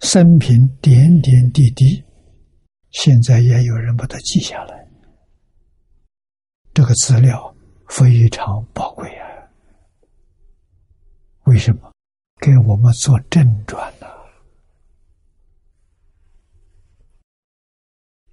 [0.02, 2.04] 生平点点滴滴，
[2.92, 4.88] 现在也有人把它记下来，
[6.72, 7.56] 这个资料
[7.90, 9.26] 非常宝贵啊！
[11.46, 11.92] 为什么？
[12.40, 14.06] 给我们做正传呢？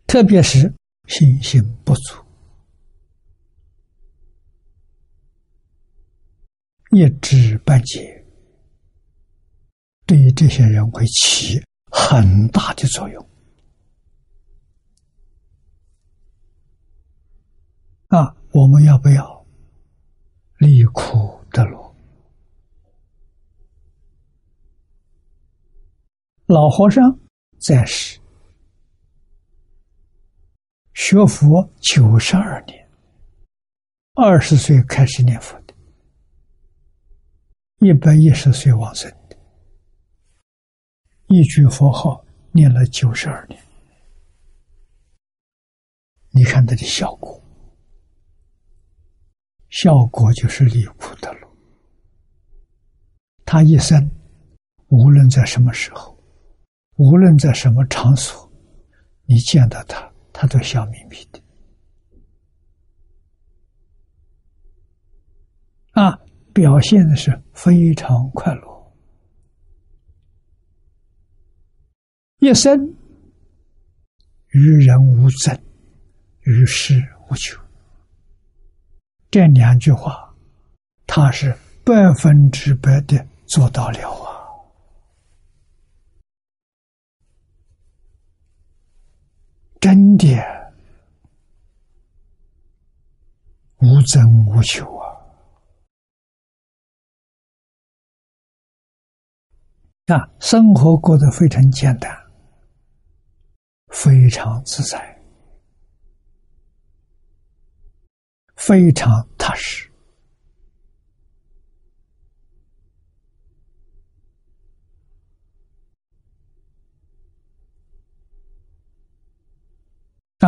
[0.09, 0.74] 特别是
[1.06, 2.24] 信心不足，
[6.93, 8.24] 一知半解，
[10.06, 11.62] 对于这些人会起
[11.93, 13.28] 很大的作用。
[18.06, 19.47] 啊，我们要不要
[20.56, 21.94] 离苦得乐？
[26.47, 27.20] 老和尚
[27.59, 28.18] 在世。
[30.99, 32.89] 学佛九十二年，
[34.15, 35.73] 二十岁开始念佛的，
[37.79, 39.37] 一百一十岁往生的，
[41.29, 43.62] 一句佛号念了九十二年。
[46.31, 47.41] 你看他的效果，
[49.70, 51.49] 效果就是离苦的路。
[53.45, 54.11] 他一生
[54.89, 56.19] 无论在什么时候，
[56.97, 58.51] 无论在什么场所，
[59.27, 60.07] 你见到他。
[60.32, 61.40] 他都笑眯眯的。
[65.92, 66.18] 啊，
[66.55, 68.92] 表现的是非常快乐。
[72.38, 72.94] 一生
[74.50, 75.60] 与人无争，
[76.42, 76.94] 与世
[77.28, 77.60] 无求。
[79.28, 80.32] 这两句话，
[81.05, 81.52] 他是
[81.84, 84.38] 百分之百的做到了啊。
[89.80, 90.26] 真的
[93.78, 95.06] 无争无求啊！
[100.06, 102.10] 啊，生活过得非常简单，
[103.88, 105.22] 非常自在，
[108.56, 109.88] 非常踏实。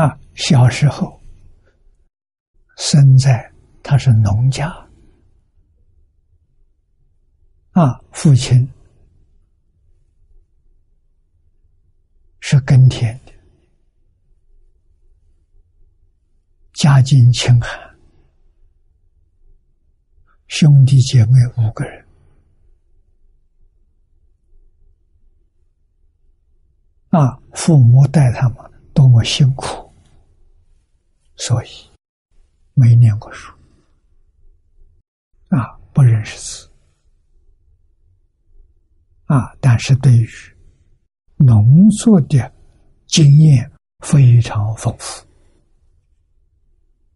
[0.00, 1.20] 啊，小时候
[2.78, 3.52] 生在
[3.82, 4.68] 他是农家，
[7.72, 8.66] 啊，父亲。
[12.42, 13.32] 是耕田的，
[16.72, 17.70] 家境清寒，
[20.48, 22.04] 兄弟姐妹五个人，
[27.10, 28.56] 啊，父母带他们
[28.94, 29.89] 多么辛苦，
[31.40, 31.68] 所以
[32.74, 33.52] 没念过书，
[35.48, 36.70] 啊，不认识字，
[39.24, 40.28] 啊，但是对于。
[41.42, 42.52] 农作的
[43.06, 45.26] 经验非常丰富。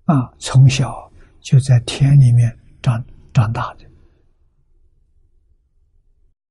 [0.05, 3.85] 啊，从小就在田里面长长大的。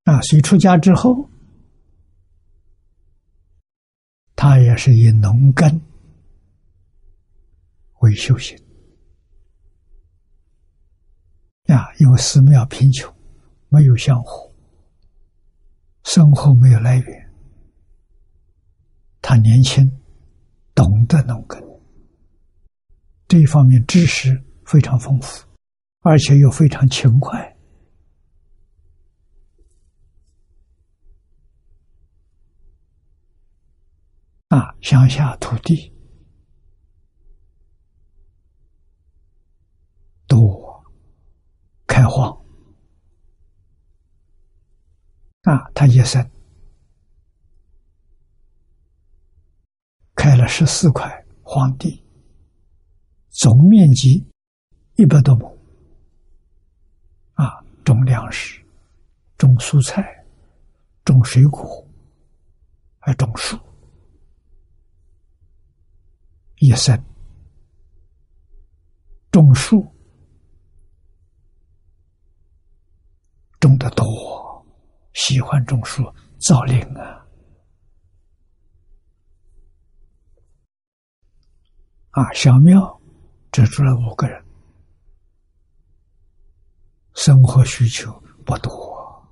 [0.04, 1.28] 啊，所以出家之后，
[4.36, 5.82] 他也是以农耕
[8.04, 8.58] 为修行
[11.68, 13.10] 啊，因为寺庙贫穷，
[13.70, 14.54] 没有香火，
[16.04, 17.34] 生活没有来源。
[19.22, 19.90] 他年轻，
[20.76, 21.58] 懂得农耕，
[23.30, 25.48] 这一方面知识非常丰富，
[26.02, 27.58] 而且又非常勤快。
[34.50, 35.93] 啊，乡下土地
[40.34, 40.84] 多
[41.86, 42.32] 开荒，
[45.44, 46.28] 啊，他一生。
[50.16, 52.04] 开了十四块荒地，
[53.30, 54.26] 总面积
[54.96, 55.46] 一百多亩，
[57.34, 58.66] 啊，种粮食，
[59.38, 60.26] 种蔬菜，
[61.06, 61.86] 种水果，
[62.98, 63.60] 还种树，
[66.58, 66.98] 一生
[69.30, 69.93] 种树
[73.64, 74.04] 种的多，
[75.14, 76.04] 喜欢种树
[76.38, 77.26] 造林啊。
[82.10, 83.02] 啊，小庙
[83.54, 84.46] 只住了五个人，
[87.16, 88.12] 生活需求
[88.46, 89.32] 不多，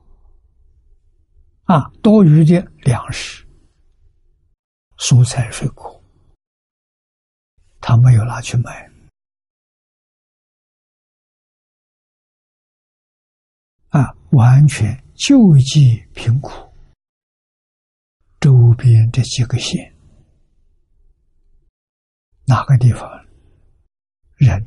[1.65, 3.45] 啊，多余的粮食、
[4.97, 6.01] 蔬菜、水果，
[7.81, 8.89] 他没有拿去买，
[13.89, 16.51] 啊，完全救济贫苦，
[18.39, 19.93] 周边这几个县。
[22.45, 23.09] 哪个地方？
[24.37, 24.65] 人。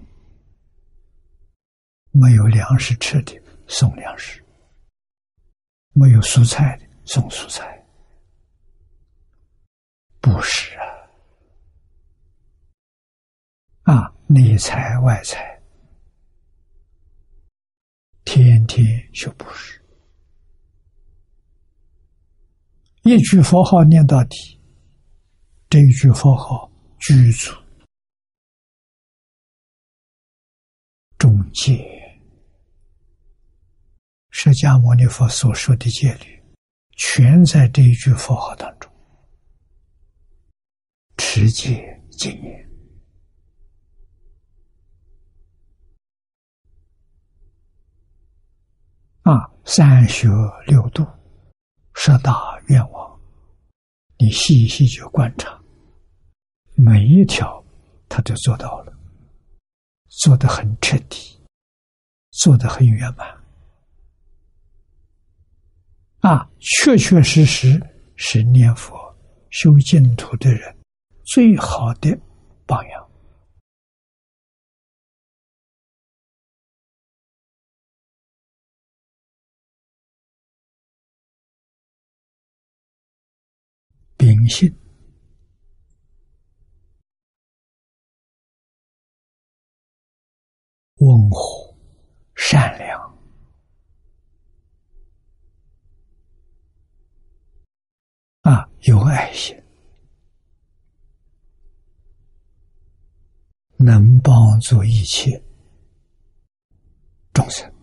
[2.16, 4.40] 没有粮食吃的送粮食，
[5.94, 7.84] 没有蔬菜的送蔬菜，
[10.20, 10.78] 不是
[13.82, 13.92] 啊！
[13.94, 15.53] 啊，内财外财，
[18.35, 19.81] 天天就不是，
[23.05, 24.61] 一句佛号念到底，
[25.70, 27.55] 这一句佛号具足。
[31.16, 31.89] 中戒，
[34.31, 36.43] 释迦牟尼佛所说的戒律，
[36.97, 38.90] 全在这一句佛号当中。
[41.19, 42.63] 持戒戒言
[49.24, 50.28] 啊，三学
[50.66, 51.02] 六度，
[51.94, 53.20] 十大愿望，
[54.18, 55.59] 你细细去观察，
[56.74, 57.64] 每一条
[58.06, 58.92] 他都做到了。
[60.09, 61.42] 做的很彻底，
[62.32, 63.26] 做的很圆满，
[66.20, 67.80] 啊，确确实实
[68.16, 68.94] 是念佛
[69.51, 70.76] 修净土的人
[71.24, 72.16] 最好的
[72.66, 73.03] 榜样。
[84.44, 84.78] 秉性、
[90.96, 91.74] 温和、
[92.34, 93.00] 善良。
[98.42, 99.56] 啊，有爱心，
[103.78, 105.42] 能帮助一切
[107.32, 107.73] 众生。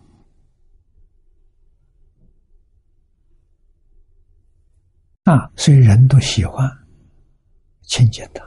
[5.24, 6.68] 啊，所以人都喜欢
[7.82, 8.44] 亲近他，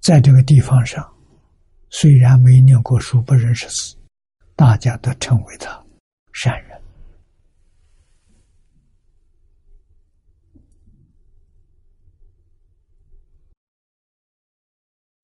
[0.00, 1.02] 在这个地方上，
[1.88, 3.96] 虽然没念过书，不认识字，
[4.54, 5.82] 大家都称为他
[6.34, 6.82] 善人。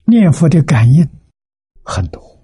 [0.06, 1.06] 念佛的感应
[1.84, 2.35] 很多。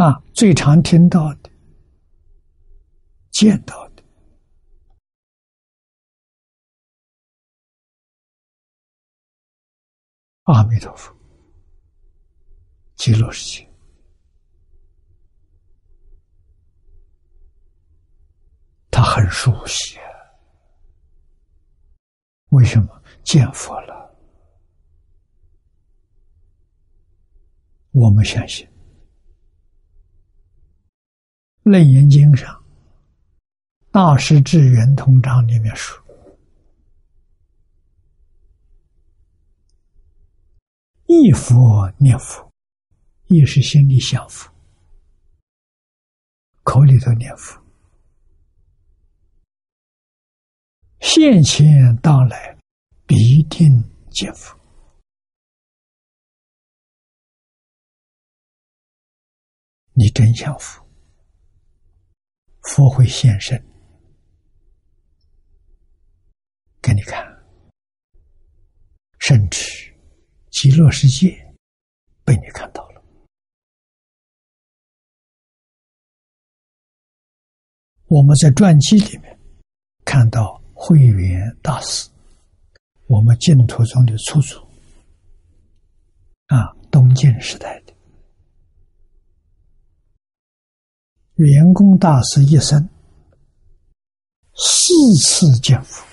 [0.00, 1.50] 啊，最常听到的、
[3.30, 4.02] 见到的，
[10.44, 11.14] 阿弥陀佛，
[12.96, 13.70] 极乐世界，
[18.90, 19.98] 他很熟悉。
[22.52, 24.16] 为什么见佛了？
[27.90, 28.66] 我们相信。
[31.62, 32.48] 《楞严经》上，
[33.90, 36.02] 《大师智圆通章》里面说
[41.06, 42.50] ：“一佛念佛，
[43.26, 44.50] 一是心里想佛，
[46.62, 47.62] 口里头念佛，
[51.00, 52.56] 现前到来
[53.06, 53.68] 必定
[54.10, 54.58] 见佛。
[59.92, 60.82] 你真想佛。”
[62.62, 63.62] 佛会现身
[66.82, 67.24] 给你看，
[69.18, 69.64] 甚至
[70.50, 71.28] 极乐世界
[72.24, 73.02] 被你看到了。
[78.06, 79.38] 我们在传记里面
[80.04, 82.08] 看到慧远大师，
[83.06, 84.58] 我们净土中的初祖
[86.46, 87.89] 啊，东晋时代的。
[91.40, 92.86] 圆工大师一生
[94.54, 96.04] 四次见佛，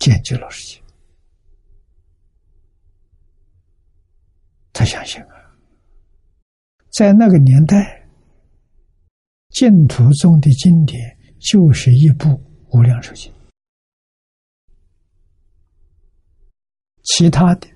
[0.00, 0.82] 见极乐世界。
[4.72, 5.54] 他相信啊，
[6.90, 8.04] 在那个年代，
[9.50, 12.30] 净土中的经典就是一部
[12.72, 13.32] 《无量寿经》，
[17.04, 17.68] 其他的《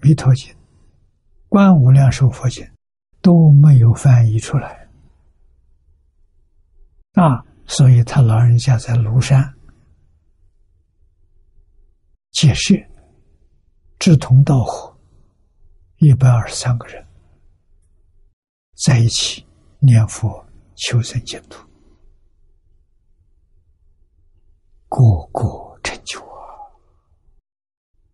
[0.00, 0.52] 弥陀经》
[1.48, 2.64] 《观无量寿佛经》。
[3.28, 4.88] 都没有翻译出来，
[7.12, 9.54] 啊，所以他老人家在庐山
[12.30, 12.90] 解释，
[13.98, 14.98] 志同道合，
[15.98, 17.06] 一百二十三个人
[18.74, 19.46] 在一起
[19.78, 20.42] 念佛
[20.76, 21.68] 求生净土，
[24.88, 25.02] 个
[25.34, 26.64] 个成就啊，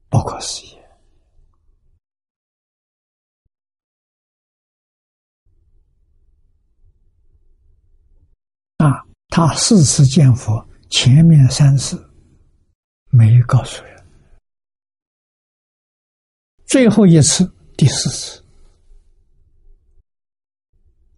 [0.08, 0.83] 不可思议。
[8.84, 11.96] 啊，他四次见佛，前面三次
[13.08, 14.04] 没告诉人，
[16.66, 18.44] 最后一次第四次，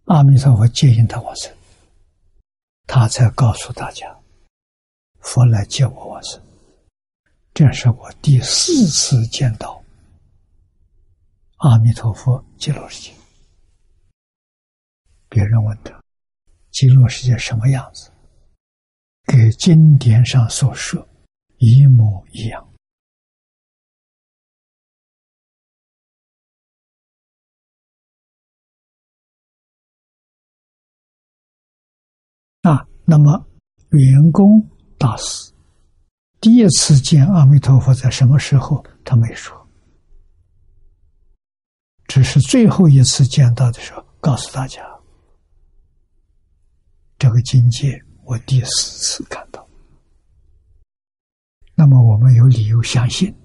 [0.05, 1.53] 阿弥陀佛接引他往生，
[2.85, 4.17] 他才告诉大家，
[5.19, 6.41] 佛来接我往生，
[7.53, 9.83] 这是我第四次见到
[11.57, 13.13] 阿弥陀佛极乐世界。
[15.27, 16.01] 别人问他。
[16.77, 18.11] 极乐世界什么样子？
[19.23, 21.03] 跟经典上所说
[21.57, 22.63] 一模一样。
[32.61, 33.43] 啊，那么
[33.89, 34.63] 圆工
[34.99, 35.51] 大师
[36.39, 38.85] 第一次见阿弥陀佛在什么时候？
[39.03, 39.67] 他没说，
[42.05, 44.96] 只是最后一次见到的时候告诉大家。
[47.17, 49.67] 这个境界，我第四次看到。
[51.73, 53.35] 那么，我们有理由相信，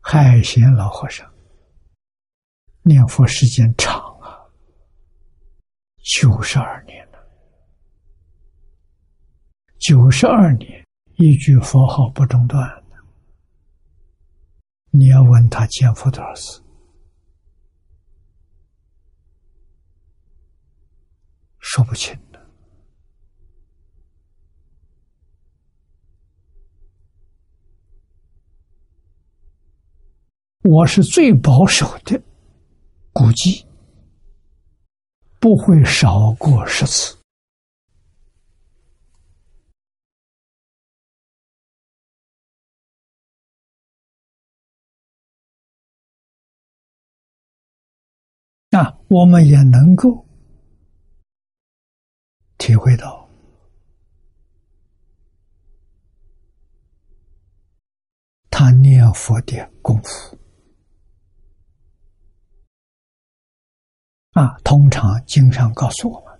[0.00, 1.30] 海贤老和尚
[2.82, 4.38] 念佛时间长啊，
[5.98, 7.18] 九十二年了，
[9.78, 12.66] 九十二年一句佛号不中断，
[14.90, 16.62] 你要问他见佛多少次，
[21.70, 22.40] 说不清的。
[30.62, 32.18] 我是最保守的，
[33.12, 33.66] 估计
[35.38, 37.18] 不会少过十次。
[48.70, 50.26] 那我们也能够
[52.68, 53.26] 体会到，
[58.50, 60.38] 他念佛的功夫
[64.32, 64.58] 啊。
[64.58, 66.38] 通常经常告诉我们，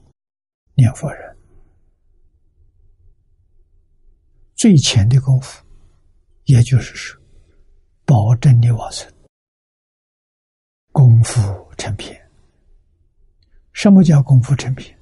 [0.75, 1.39] 念佛人
[4.55, 5.65] 最浅的功夫，
[6.45, 7.19] 也就是说，
[8.05, 9.11] 保证你往生。
[10.93, 11.41] 功夫
[11.79, 12.31] 成片，
[13.73, 14.98] 什么叫功夫成片？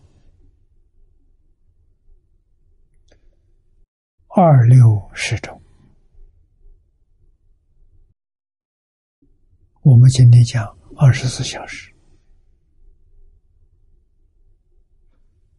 [4.39, 5.59] 二六十种。
[9.81, 10.63] 我们今天讲
[10.95, 11.91] 二十四小时，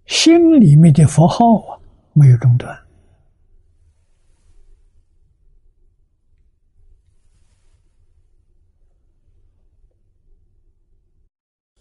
[0.05, 1.81] 心里面的佛号啊，
[2.13, 2.79] 没有中断。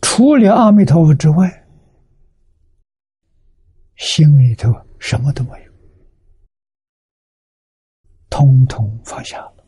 [0.00, 1.66] 除了阿弥陀佛之外，
[3.96, 5.65] 心里头什么都没有，
[8.36, 9.64] 通通放下了。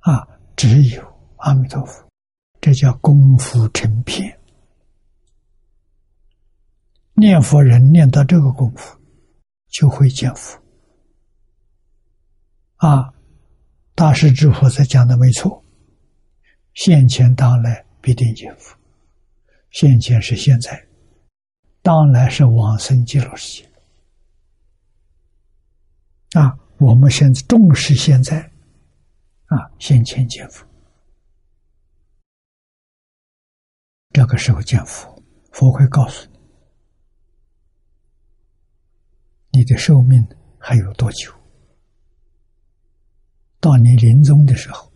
[0.00, 1.02] 啊，只有
[1.38, 2.06] 阿弥陀佛，
[2.60, 4.38] 这叫功夫成片。
[7.14, 9.00] 念佛人念到这个功夫，
[9.68, 10.62] 就会见佛。
[12.76, 13.14] 啊，
[13.94, 15.64] 大师之佛在讲的没错，
[16.74, 17.82] 现前当来。
[18.02, 18.76] 必定见佛，
[19.70, 20.86] 现前是现在，
[21.82, 23.70] 当然是往生极乐世界。
[26.38, 28.40] 啊，我们现在重视现在，
[29.44, 30.66] 啊，现前见佛，
[34.12, 36.26] 这个时候见佛，佛会告诉
[39.52, 40.26] 你，你的寿命
[40.58, 41.30] 还有多久？
[43.60, 44.90] 到你临终的时候，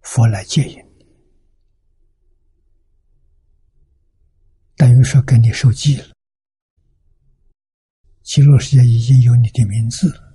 [0.00, 1.06] 佛来接引你。
[4.76, 6.04] 等于说给你受记了，
[8.22, 10.29] 极乐世界已经有你的名字了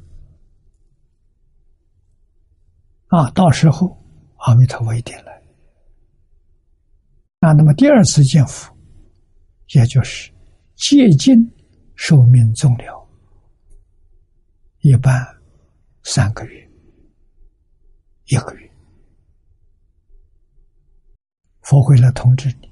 [3.15, 3.31] 啊！
[3.31, 3.97] 到时候
[4.39, 5.41] 阿弥陀佛一定来
[7.39, 7.53] 啊。
[7.53, 8.75] 那么第二次见佛，
[9.69, 10.29] 也就是
[10.75, 11.49] 接近
[11.95, 13.07] 寿命终了，
[14.79, 15.25] 一般
[16.03, 16.69] 三个月、
[18.25, 18.69] 一个月，
[21.61, 22.69] 佛会来通知你。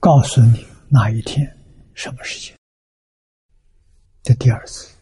[0.00, 1.46] 告诉你哪一天、
[1.92, 2.56] 什么时间？
[4.22, 4.96] 这第二次，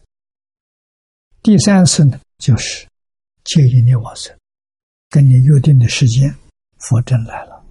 [1.41, 2.85] 第三次呢，就是
[3.45, 4.37] 接引你往生，
[5.09, 6.35] 跟你约定的时间，
[6.79, 7.65] 佛真来了，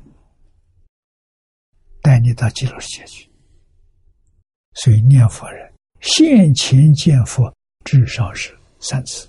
[2.01, 3.31] 带你到极乐世界去。
[4.75, 9.29] 所以念佛人现前见佛至少是三次，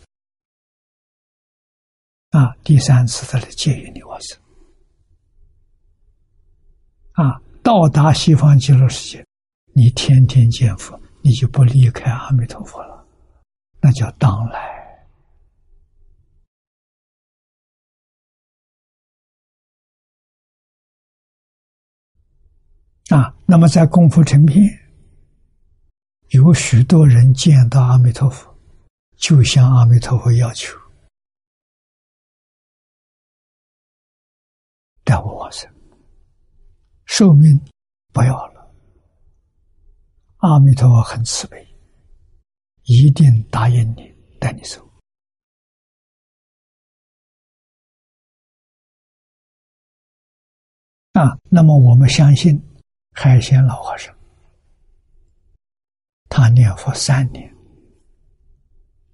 [2.30, 4.40] 啊，第三次他来接引你往生，
[7.12, 7.42] 啊。
[7.64, 9.26] 到达西方极乐世界，
[9.74, 13.08] 你天天见佛，你就不离开阿弥陀佛了，
[13.82, 14.75] 那叫当来
[23.10, 23.36] 啊。
[23.46, 24.64] 那么在功夫成片，
[26.30, 28.54] 有许多人见到阿弥陀佛，
[29.18, 30.76] 就向阿弥陀佛要求，
[35.04, 35.72] 带我往生。
[37.06, 37.60] 寿命
[38.12, 38.76] 不要了，
[40.38, 41.68] 阿弥陀佛很慈悲，
[42.86, 44.84] 一定答应你带你走。
[51.14, 52.60] 啊，那么我们相信
[53.18, 54.14] 海鲜老和尚，
[56.30, 57.50] 他念佛三年，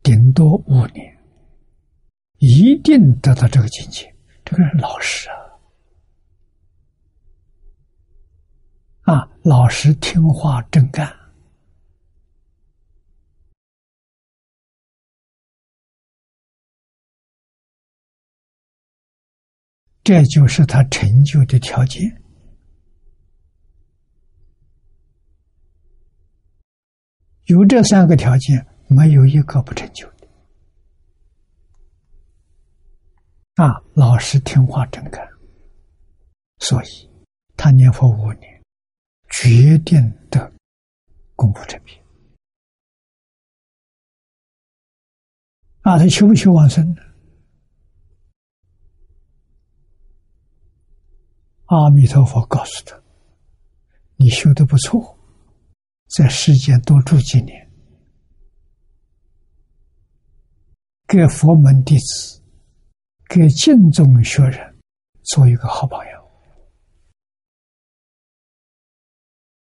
[0.01, 1.23] 顶多五年，
[2.39, 4.11] 一定得到这个境界。
[4.43, 5.37] 这个人老实啊。
[9.13, 11.07] 啊，老实听话，真干，
[20.03, 22.20] 这就是他成就的条件。
[27.51, 30.27] 有这三个条件，没有一个不成就的。
[33.55, 35.27] 啊，老实听话真干，
[36.59, 37.09] 所以
[37.57, 38.63] 他念佛五年，
[39.29, 40.49] 决定的
[41.35, 42.01] 功夫成片。
[45.81, 47.01] 啊，他求不求往生呢？
[51.65, 52.97] 阿弥陀佛告诉他
[54.15, 55.17] ：“你修的不错，
[56.13, 57.71] 在世间多住几年，
[61.07, 62.43] 给佛门弟子、
[63.29, 64.77] 给敬重学人
[65.23, 66.21] 做一个好榜样。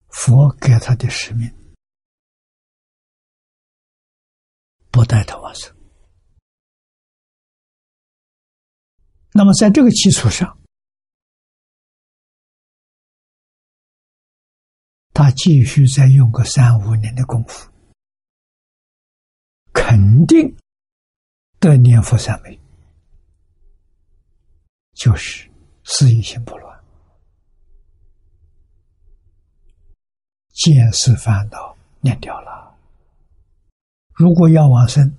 [0.09, 1.51] 佛给他的使命，
[4.91, 5.75] 不带他往生。
[9.33, 10.55] 那么，在这个基础上。”
[15.37, 17.71] 继续再用个三五年的功夫，
[19.75, 20.57] 肯定
[21.61, 22.59] 的念佛三昧，
[24.95, 25.47] 就是
[25.85, 26.85] 思一心不乱，
[30.53, 32.75] 见思烦恼念掉了。
[34.15, 35.15] 如果要往生，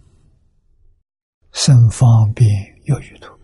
[1.51, 2.49] 生方便
[2.85, 3.39] 有余土，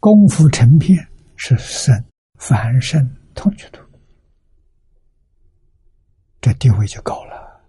[0.00, 1.06] 功夫成片
[1.36, 2.02] 是生
[2.38, 2.98] 凡圣
[3.34, 3.82] 同居土。
[6.42, 7.62] 这地位就高了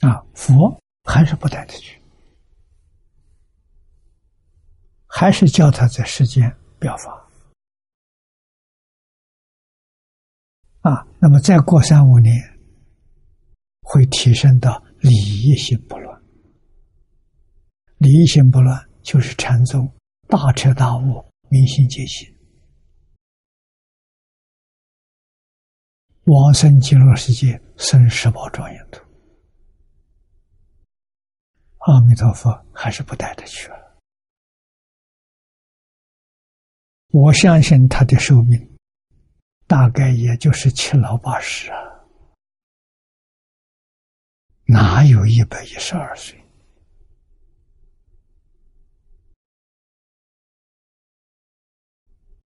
[0.00, 0.22] 啊！
[0.32, 2.00] 佛还是不带他去，
[5.06, 7.28] 还是叫他在世间表法
[10.82, 11.04] 啊。
[11.18, 12.32] 那么再过三五年，
[13.80, 16.22] 会提升到礼仪心不乱。
[17.98, 19.92] 礼仪心不乱，就是禅宗
[20.28, 22.35] 大彻大悟、明心见性。
[26.26, 29.00] 往生极乐世界，生十宝庄严土。
[31.78, 33.76] 阿弥陀佛还是不带他去了。
[37.12, 38.76] 我相信他的寿命，
[39.68, 41.78] 大概也就是七老八十啊，
[44.64, 46.36] 哪有一百一十二岁？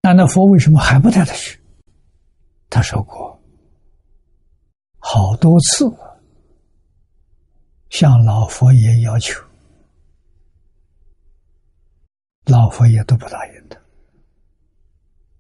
[0.02, 1.62] 那那佛为什么还不带他去？
[2.68, 3.39] 他说过。
[5.12, 5.92] 好多次。
[7.90, 9.44] 向老佛爷要求，
[12.46, 13.82] 老佛爷都不答应他，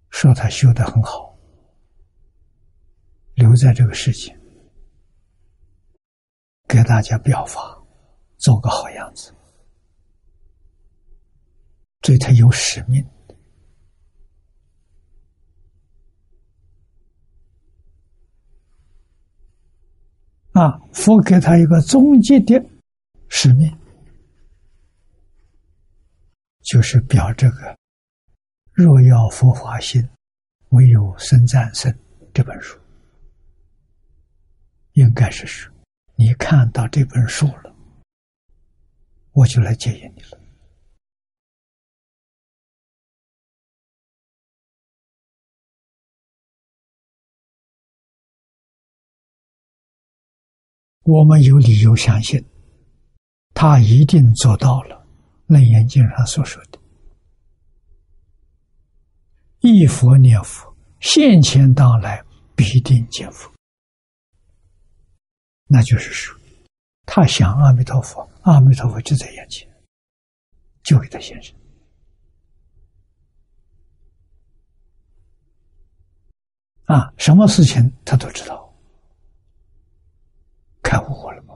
[0.10, 1.38] 说他修的很好，
[3.36, 4.36] 留在这个世界，
[6.68, 7.80] 给大家表法，
[8.40, 9.32] 做个好样子，
[12.02, 13.08] 对他有使命。
[20.60, 20.77] 啊！
[20.91, 22.61] 佛给他一个终极的
[23.30, 23.73] 使命，
[26.64, 27.77] 就是表这个
[28.73, 30.06] “若要佛法心，
[30.69, 31.94] 唯有生战胜”
[32.34, 32.77] 这本书，
[34.94, 35.73] 应该是说，
[36.15, 37.73] 你看到这本书了，
[39.31, 40.39] 我就来接引你了。
[51.10, 52.45] 我们有理由相信，
[53.56, 54.95] 他一定做到了
[55.53, 56.80] 《楞严经》上所说的
[59.61, 62.23] “一佛念佛，现前当来
[62.56, 63.52] 必定见佛”。
[65.65, 66.40] 那就是说，
[67.07, 69.68] 他想阿弥陀佛，阿弥陀佛就在眼前，
[70.84, 71.56] 就给他现身。
[76.86, 78.69] 啊，什么事情他都知道。
[80.90, 81.53] 开悟过了吗？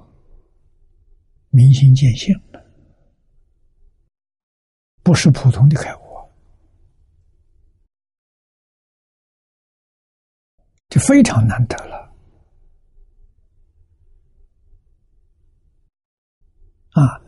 [1.49, 2.63] 明心见性了，
[5.01, 6.01] 不是普通的开悟，
[10.87, 12.13] 就非常难得了。
[16.91, 17.19] 啊，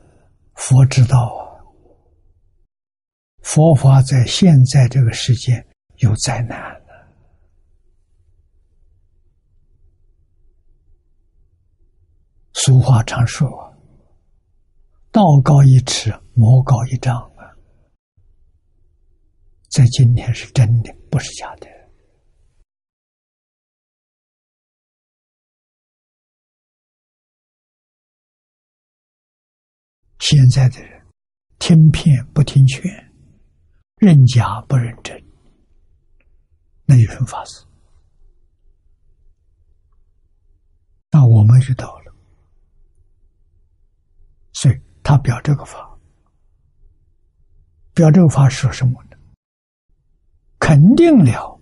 [0.53, 1.57] 佛知道啊，
[3.41, 5.65] 佛法在现在这个世界
[5.95, 6.84] 有灾难。
[12.65, 13.47] 俗话常说
[15.13, 17.53] ：“道高一尺，魔高一丈。”啊，
[19.69, 21.67] 在今天是真的，不是假的。
[30.17, 31.05] 现在的人
[31.59, 32.91] 听骗不听劝，
[33.97, 35.23] 认假不认真，
[36.85, 37.63] 那有什么法子？
[41.11, 42.04] 那我们遇到了。
[44.55, 45.99] 所以他表这个法，
[47.93, 49.17] 表这个法说什么呢？
[50.59, 51.59] 肯定了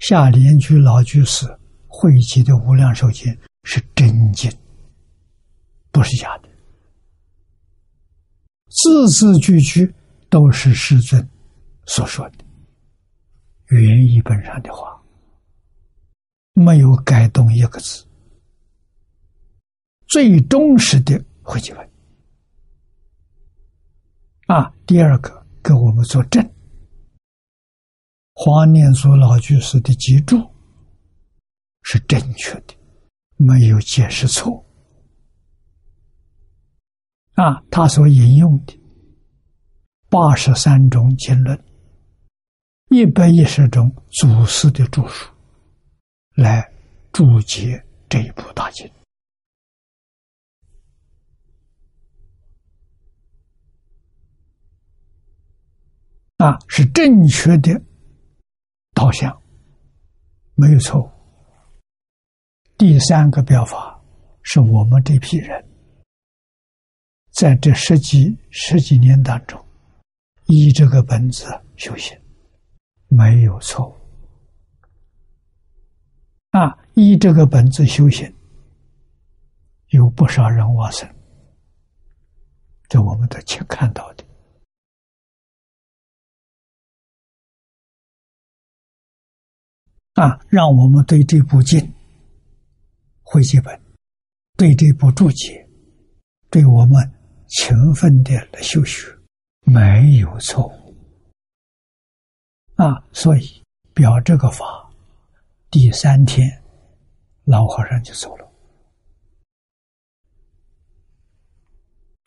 [0.00, 1.46] 下莲居老居士
[1.86, 3.30] 汇集的无量寿经
[3.64, 4.50] 是真经，
[5.92, 6.48] 不是假的，
[8.70, 9.94] 字字句句
[10.30, 11.28] 都是世尊
[11.86, 12.38] 所说的
[13.66, 14.98] 原译本上的话，
[16.54, 18.02] 没有改动一个字，
[20.08, 21.93] 最忠实的汇集本。
[24.46, 26.50] 啊，第二个给我们作证。
[28.34, 30.36] 黄念祖老居士的脊柱
[31.82, 32.74] 是正确的，
[33.36, 34.64] 没有解释错。
[37.34, 38.78] 啊，他所引用的
[40.10, 41.58] 八十三种经论，
[42.90, 45.32] 一百一十种祖师的著述，
[46.34, 46.70] 来
[47.12, 48.90] 注解这一部大经。
[56.38, 57.80] 啊，是正确的
[58.92, 59.40] 导向，
[60.54, 61.10] 没有错误。
[62.76, 64.02] 第三个表法
[64.42, 65.64] 是我们这批人
[67.30, 69.64] 在这十几十几年当中，
[70.46, 71.46] 依这个本子
[71.76, 72.18] 修行，
[73.06, 73.94] 没有错误。
[76.50, 78.32] 啊，依这个本子修行，
[79.90, 81.08] 有不少人往生，
[82.88, 84.23] 这我们都去看到的。
[90.14, 91.92] 啊，让我们对这部经
[93.22, 93.80] 会记本，
[94.56, 95.68] 对这部注解，
[96.50, 97.12] 对我们
[97.48, 99.08] 勤奋的来修学，
[99.62, 100.94] 没有错误。
[102.76, 103.62] 啊，所以
[103.92, 104.88] 表这个法，
[105.70, 106.62] 第三天，
[107.44, 108.48] 老和尚就走了。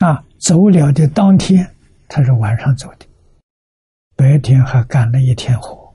[0.00, 1.74] 啊，走了的当天，
[2.06, 3.06] 他是晚上走的，
[4.14, 5.87] 白天还干了一天活。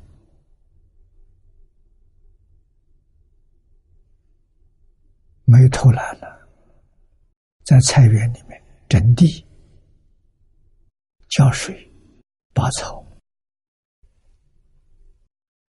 [5.45, 6.49] 没有偷懒了，
[7.64, 9.45] 在菜园里面整地、
[11.30, 11.91] 浇水、
[12.53, 13.06] 拔草，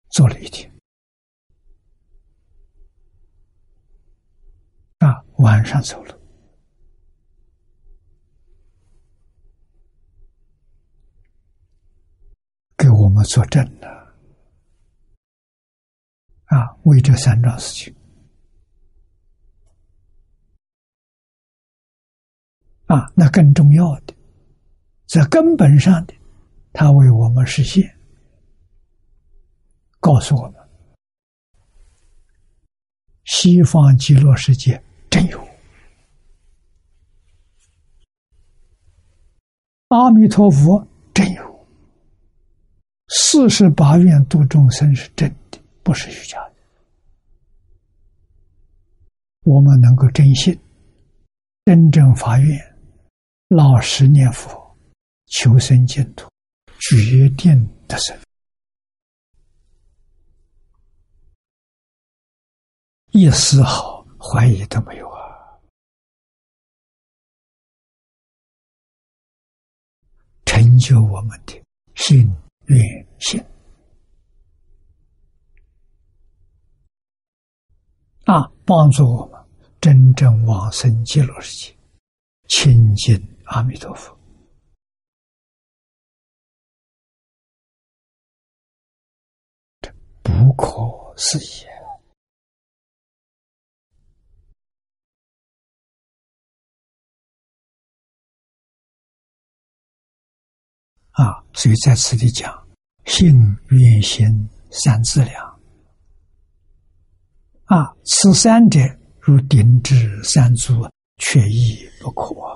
[0.10, 0.72] 做了一天。
[4.99, 6.19] 啊，晚上走了，
[12.77, 13.88] 给我们作证了。
[16.45, 17.97] 啊，为这三桩事情。
[22.88, 24.14] 啊，那更重要的，
[25.07, 26.14] 在根本上的，
[26.72, 27.97] 他为我们实现，
[29.99, 30.55] 告诉我们，
[33.26, 35.47] 西方极乐世界真有，
[39.89, 41.68] 阿弥陀佛真有，
[43.09, 46.53] 四十八愿度众生是真的，不是虚假的，
[49.43, 50.57] 我们能够真信，
[51.65, 52.66] 真正发愿。
[53.49, 54.78] 老实念佛，
[55.28, 56.30] 求生净土，
[56.80, 58.19] 决定得生，
[63.11, 65.22] 一丝毫怀疑都没有啊！
[70.44, 71.64] 成就我们的
[71.95, 72.30] 信
[72.65, 73.41] 愿心
[78.26, 79.41] 啊，帮助我们
[79.80, 81.78] 真正往生极乐世界，
[82.49, 83.36] 亲近。
[83.48, 84.18] 阿弥陀佛，
[89.82, 89.91] 这
[90.22, 90.68] 不可
[91.18, 91.65] 思议
[101.11, 101.44] 啊！
[101.53, 102.68] 所以在此地讲，
[103.06, 103.34] 信
[103.69, 105.60] 愿行三资粮
[107.65, 108.80] 啊，此三者
[109.22, 110.88] 如顶至三足，
[111.18, 112.47] 缺一不可。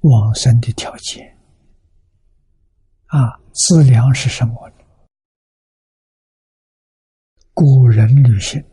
[0.00, 1.36] 往生的条件
[3.06, 4.84] 啊，资粮是什么呢？
[7.52, 8.64] 古人旅行。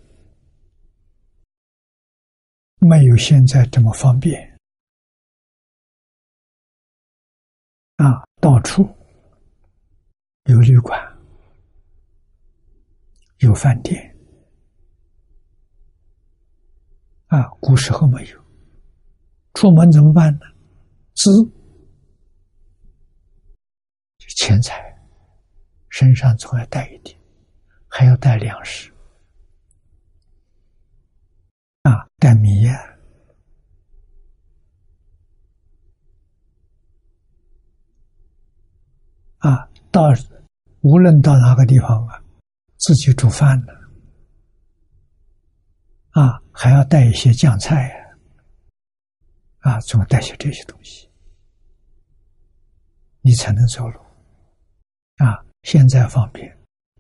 [2.78, 4.60] 没有现在这么方便。
[7.96, 8.84] 啊，到处
[10.44, 11.00] 有旅馆，
[13.40, 14.16] 有饭店。
[17.28, 18.46] 啊，古时候没有，
[19.56, 20.46] 出门怎么办呢？
[24.20, 24.96] 吃钱财
[25.90, 27.18] 身上总要带一点
[27.88, 28.92] 还要带粮食。
[31.82, 32.68] 啊带米
[39.40, 40.10] 啊到
[40.82, 42.22] 无论到哪个地方啊
[42.78, 43.74] 自己煮饭呢。
[46.12, 47.96] 啊还要带一些酱菜呀。
[49.60, 51.10] 啊总带些这些东西。
[53.26, 54.00] 你才能走路。
[55.16, 56.56] 啊，现在方便，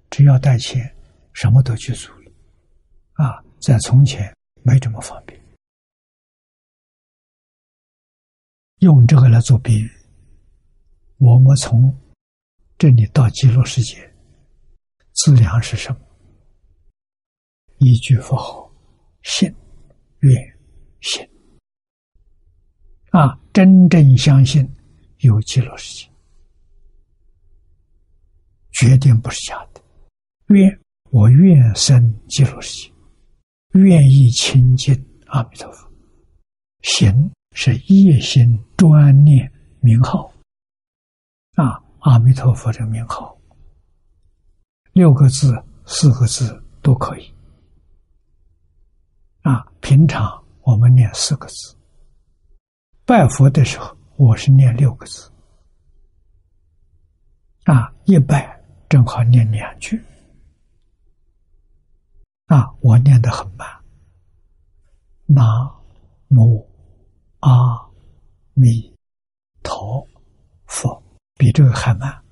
[0.10, 0.92] 只要带钱，
[1.34, 2.32] 什么都去做了。
[3.14, 5.40] 啊，在从前没这么方便。
[8.80, 9.92] 用这个来做比喻，
[11.18, 11.96] 我们从
[12.76, 14.12] 这里到极乐世界，
[15.14, 16.00] 资粮是什么？
[17.78, 18.68] 一句佛号，
[19.22, 19.54] 信、
[20.22, 20.58] 愿、
[21.02, 21.24] 行。
[23.12, 24.68] 啊，真正相信
[25.20, 26.10] 有极乐世界，
[28.76, 29.82] 决定不是假的。
[30.48, 30.80] 愿
[31.12, 32.94] 我愿生极乐世界，
[33.74, 34.94] 愿意亲近
[35.28, 35.92] 阿弥陀佛。
[36.82, 37.32] 行。
[37.58, 39.50] 是一心专念
[39.80, 40.30] 名号
[41.54, 43.40] 啊，阿弥陀佛的名号，
[44.92, 47.34] 六个字、四个字都可以
[49.44, 49.66] 啊。
[49.80, 51.78] 平常我们念四个字，
[53.06, 55.32] 拜佛的时候我是念六个字
[57.64, 57.90] 啊。
[58.04, 58.55] 一拜
[58.90, 60.02] 正好念两句
[62.48, 63.68] 啊，我念的很慢，
[65.26, 65.46] 南
[66.30, 66.66] 无。
[67.40, 67.80] 阿
[68.56, 68.92] 弥
[69.62, 70.08] 陀
[70.66, 71.04] 佛，
[71.36, 72.24] 比这个还慢，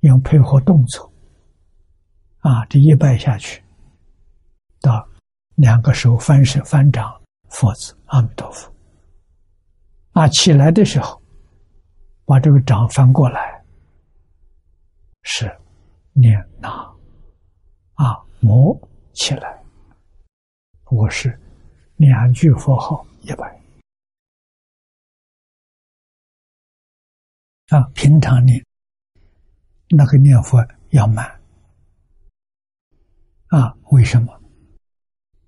[0.00, 1.12] 要配合动作。
[2.38, 3.60] 啊，这一拜下去，
[4.80, 5.04] 到
[5.56, 8.72] 两个手翻身翻掌，佛子阿弥陀佛。
[10.12, 11.20] 啊，起来的时候，
[12.24, 13.64] 把这个掌翻过来，
[15.22, 15.57] 是
[16.20, 16.68] 念那
[17.94, 18.76] 啊，摩
[19.14, 19.62] 起来，
[20.90, 21.38] 我是
[21.96, 23.56] 两句佛号一百。
[27.68, 28.60] 啊，平常念
[29.90, 30.58] 那个念佛
[30.90, 31.24] 要慢
[33.46, 33.72] 啊？
[33.92, 34.36] 为什么？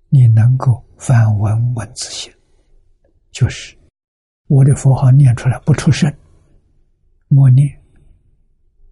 [0.07, 2.33] 你能够翻文文字性，
[3.31, 3.77] 就是
[4.47, 6.09] 我的佛号念出来不出声，
[7.27, 7.67] 默念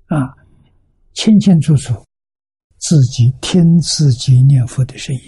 [0.07, 0.35] 啊，
[1.21, 1.93] 清清楚楚，
[2.77, 5.21] 自己听自己念佛的声音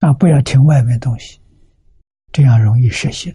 [0.00, 1.40] 啊，不要听外面东西，
[2.32, 3.32] 这样容易失心。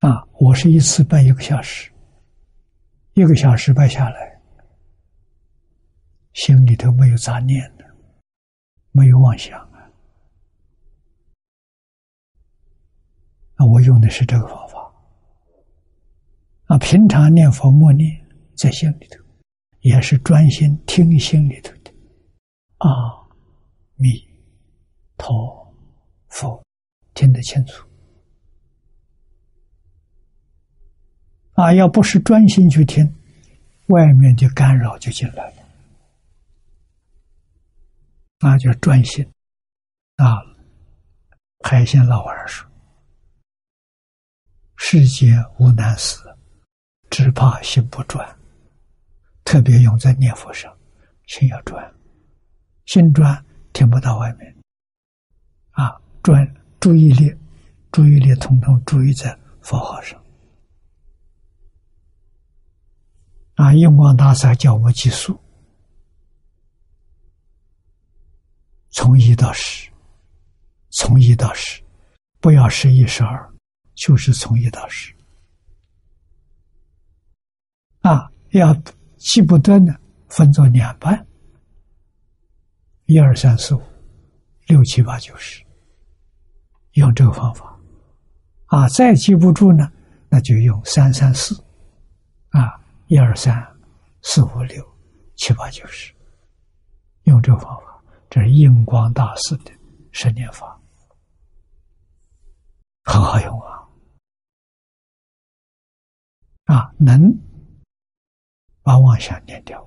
[0.00, 1.90] 啊，我是一次拜一个小时，
[3.14, 4.42] 一个小时拜下来，
[6.34, 7.96] 心里头没有杂念的，
[8.90, 9.71] 没有妄想
[13.64, 14.92] 我用的是这个方法。
[16.66, 18.08] 啊，平常念佛默念
[18.56, 19.18] 在心里头，
[19.80, 21.92] 也是专心听心里头的，
[22.78, 22.88] 阿
[23.96, 24.08] 弥
[25.18, 25.74] 陀
[26.28, 26.62] 佛，
[27.14, 27.86] 听得清楚。
[31.52, 33.04] 啊，要不是专心去听，
[33.88, 35.56] 外面的干扰就进来了。
[38.40, 39.24] 那就专心。
[40.16, 40.38] 啊，
[41.62, 42.66] 海鲜老儿说
[44.84, 46.18] ：“世间无难事，
[47.08, 48.36] 只怕心不转。”
[49.44, 50.76] 特别用在念佛上，
[51.26, 51.94] 心要转，
[52.86, 54.56] 心转听不到外面。
[55.70, 57.32] 啊，转注意力，
[57.92, 60.20] 注意力统统注意在佛号上。
[63.54, 63.72] 啊！
[63.72, 65.40] 印光大师叫我们计数，
[68.90, 69.90] 从一到十，
[70.90, 71.80] 从一到十，
[72.40, 73.51] 不要十一十二，
[74.04, 75.14] 就是从一到十。
[78.00, 78.74] 啊，要
[79.16, 79.94] 记不得呢，
[80.28, 81.24] 分作两半，
[83.04, 83.82] 一二三四五，
[84.66, 85.62] 六七八九十，
[86.94, 87.78] 用这个方法。
[88.66, 89.88] 啊，再记不住呢，
[90.28, 91.54] 那就用三三四，
[92.48, 92.80] 啊。
[93.08, 93.54] 一二三
[94.22, 94.82] 四五六
[95.36, 96.14] 七八九十，
[97.24, 99.72] 用这个方法，这是印光大师的
[100.12, 100.80] 十念法，
[103.04, 103.81] 很好用啊！
[106.72, 107.30] 啊，能
[108.82, 109.78] 把妄想念掉，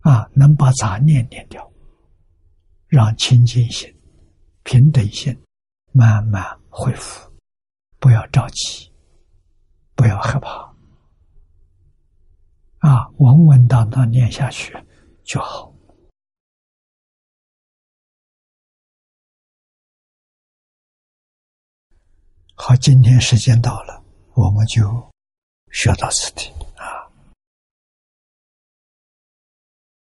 [0.00, 1.70] 啊，能把杂念念掉，
[2.86, 3.94] 让清净心、
[4.62, 5.38] 平等心
[5.92, 7.30] 慢慢恢复，
[7.98, 8.90] 不要着急，
[9.94, 10.74] 不要害怕。
[12.78, 14.74] 啊，稳稳当当念下去
[15.24, 15.70] 就好。
[22.54, 25.09] 好，今天时间到了，我们就
[25.70, 26.50] 学到此地。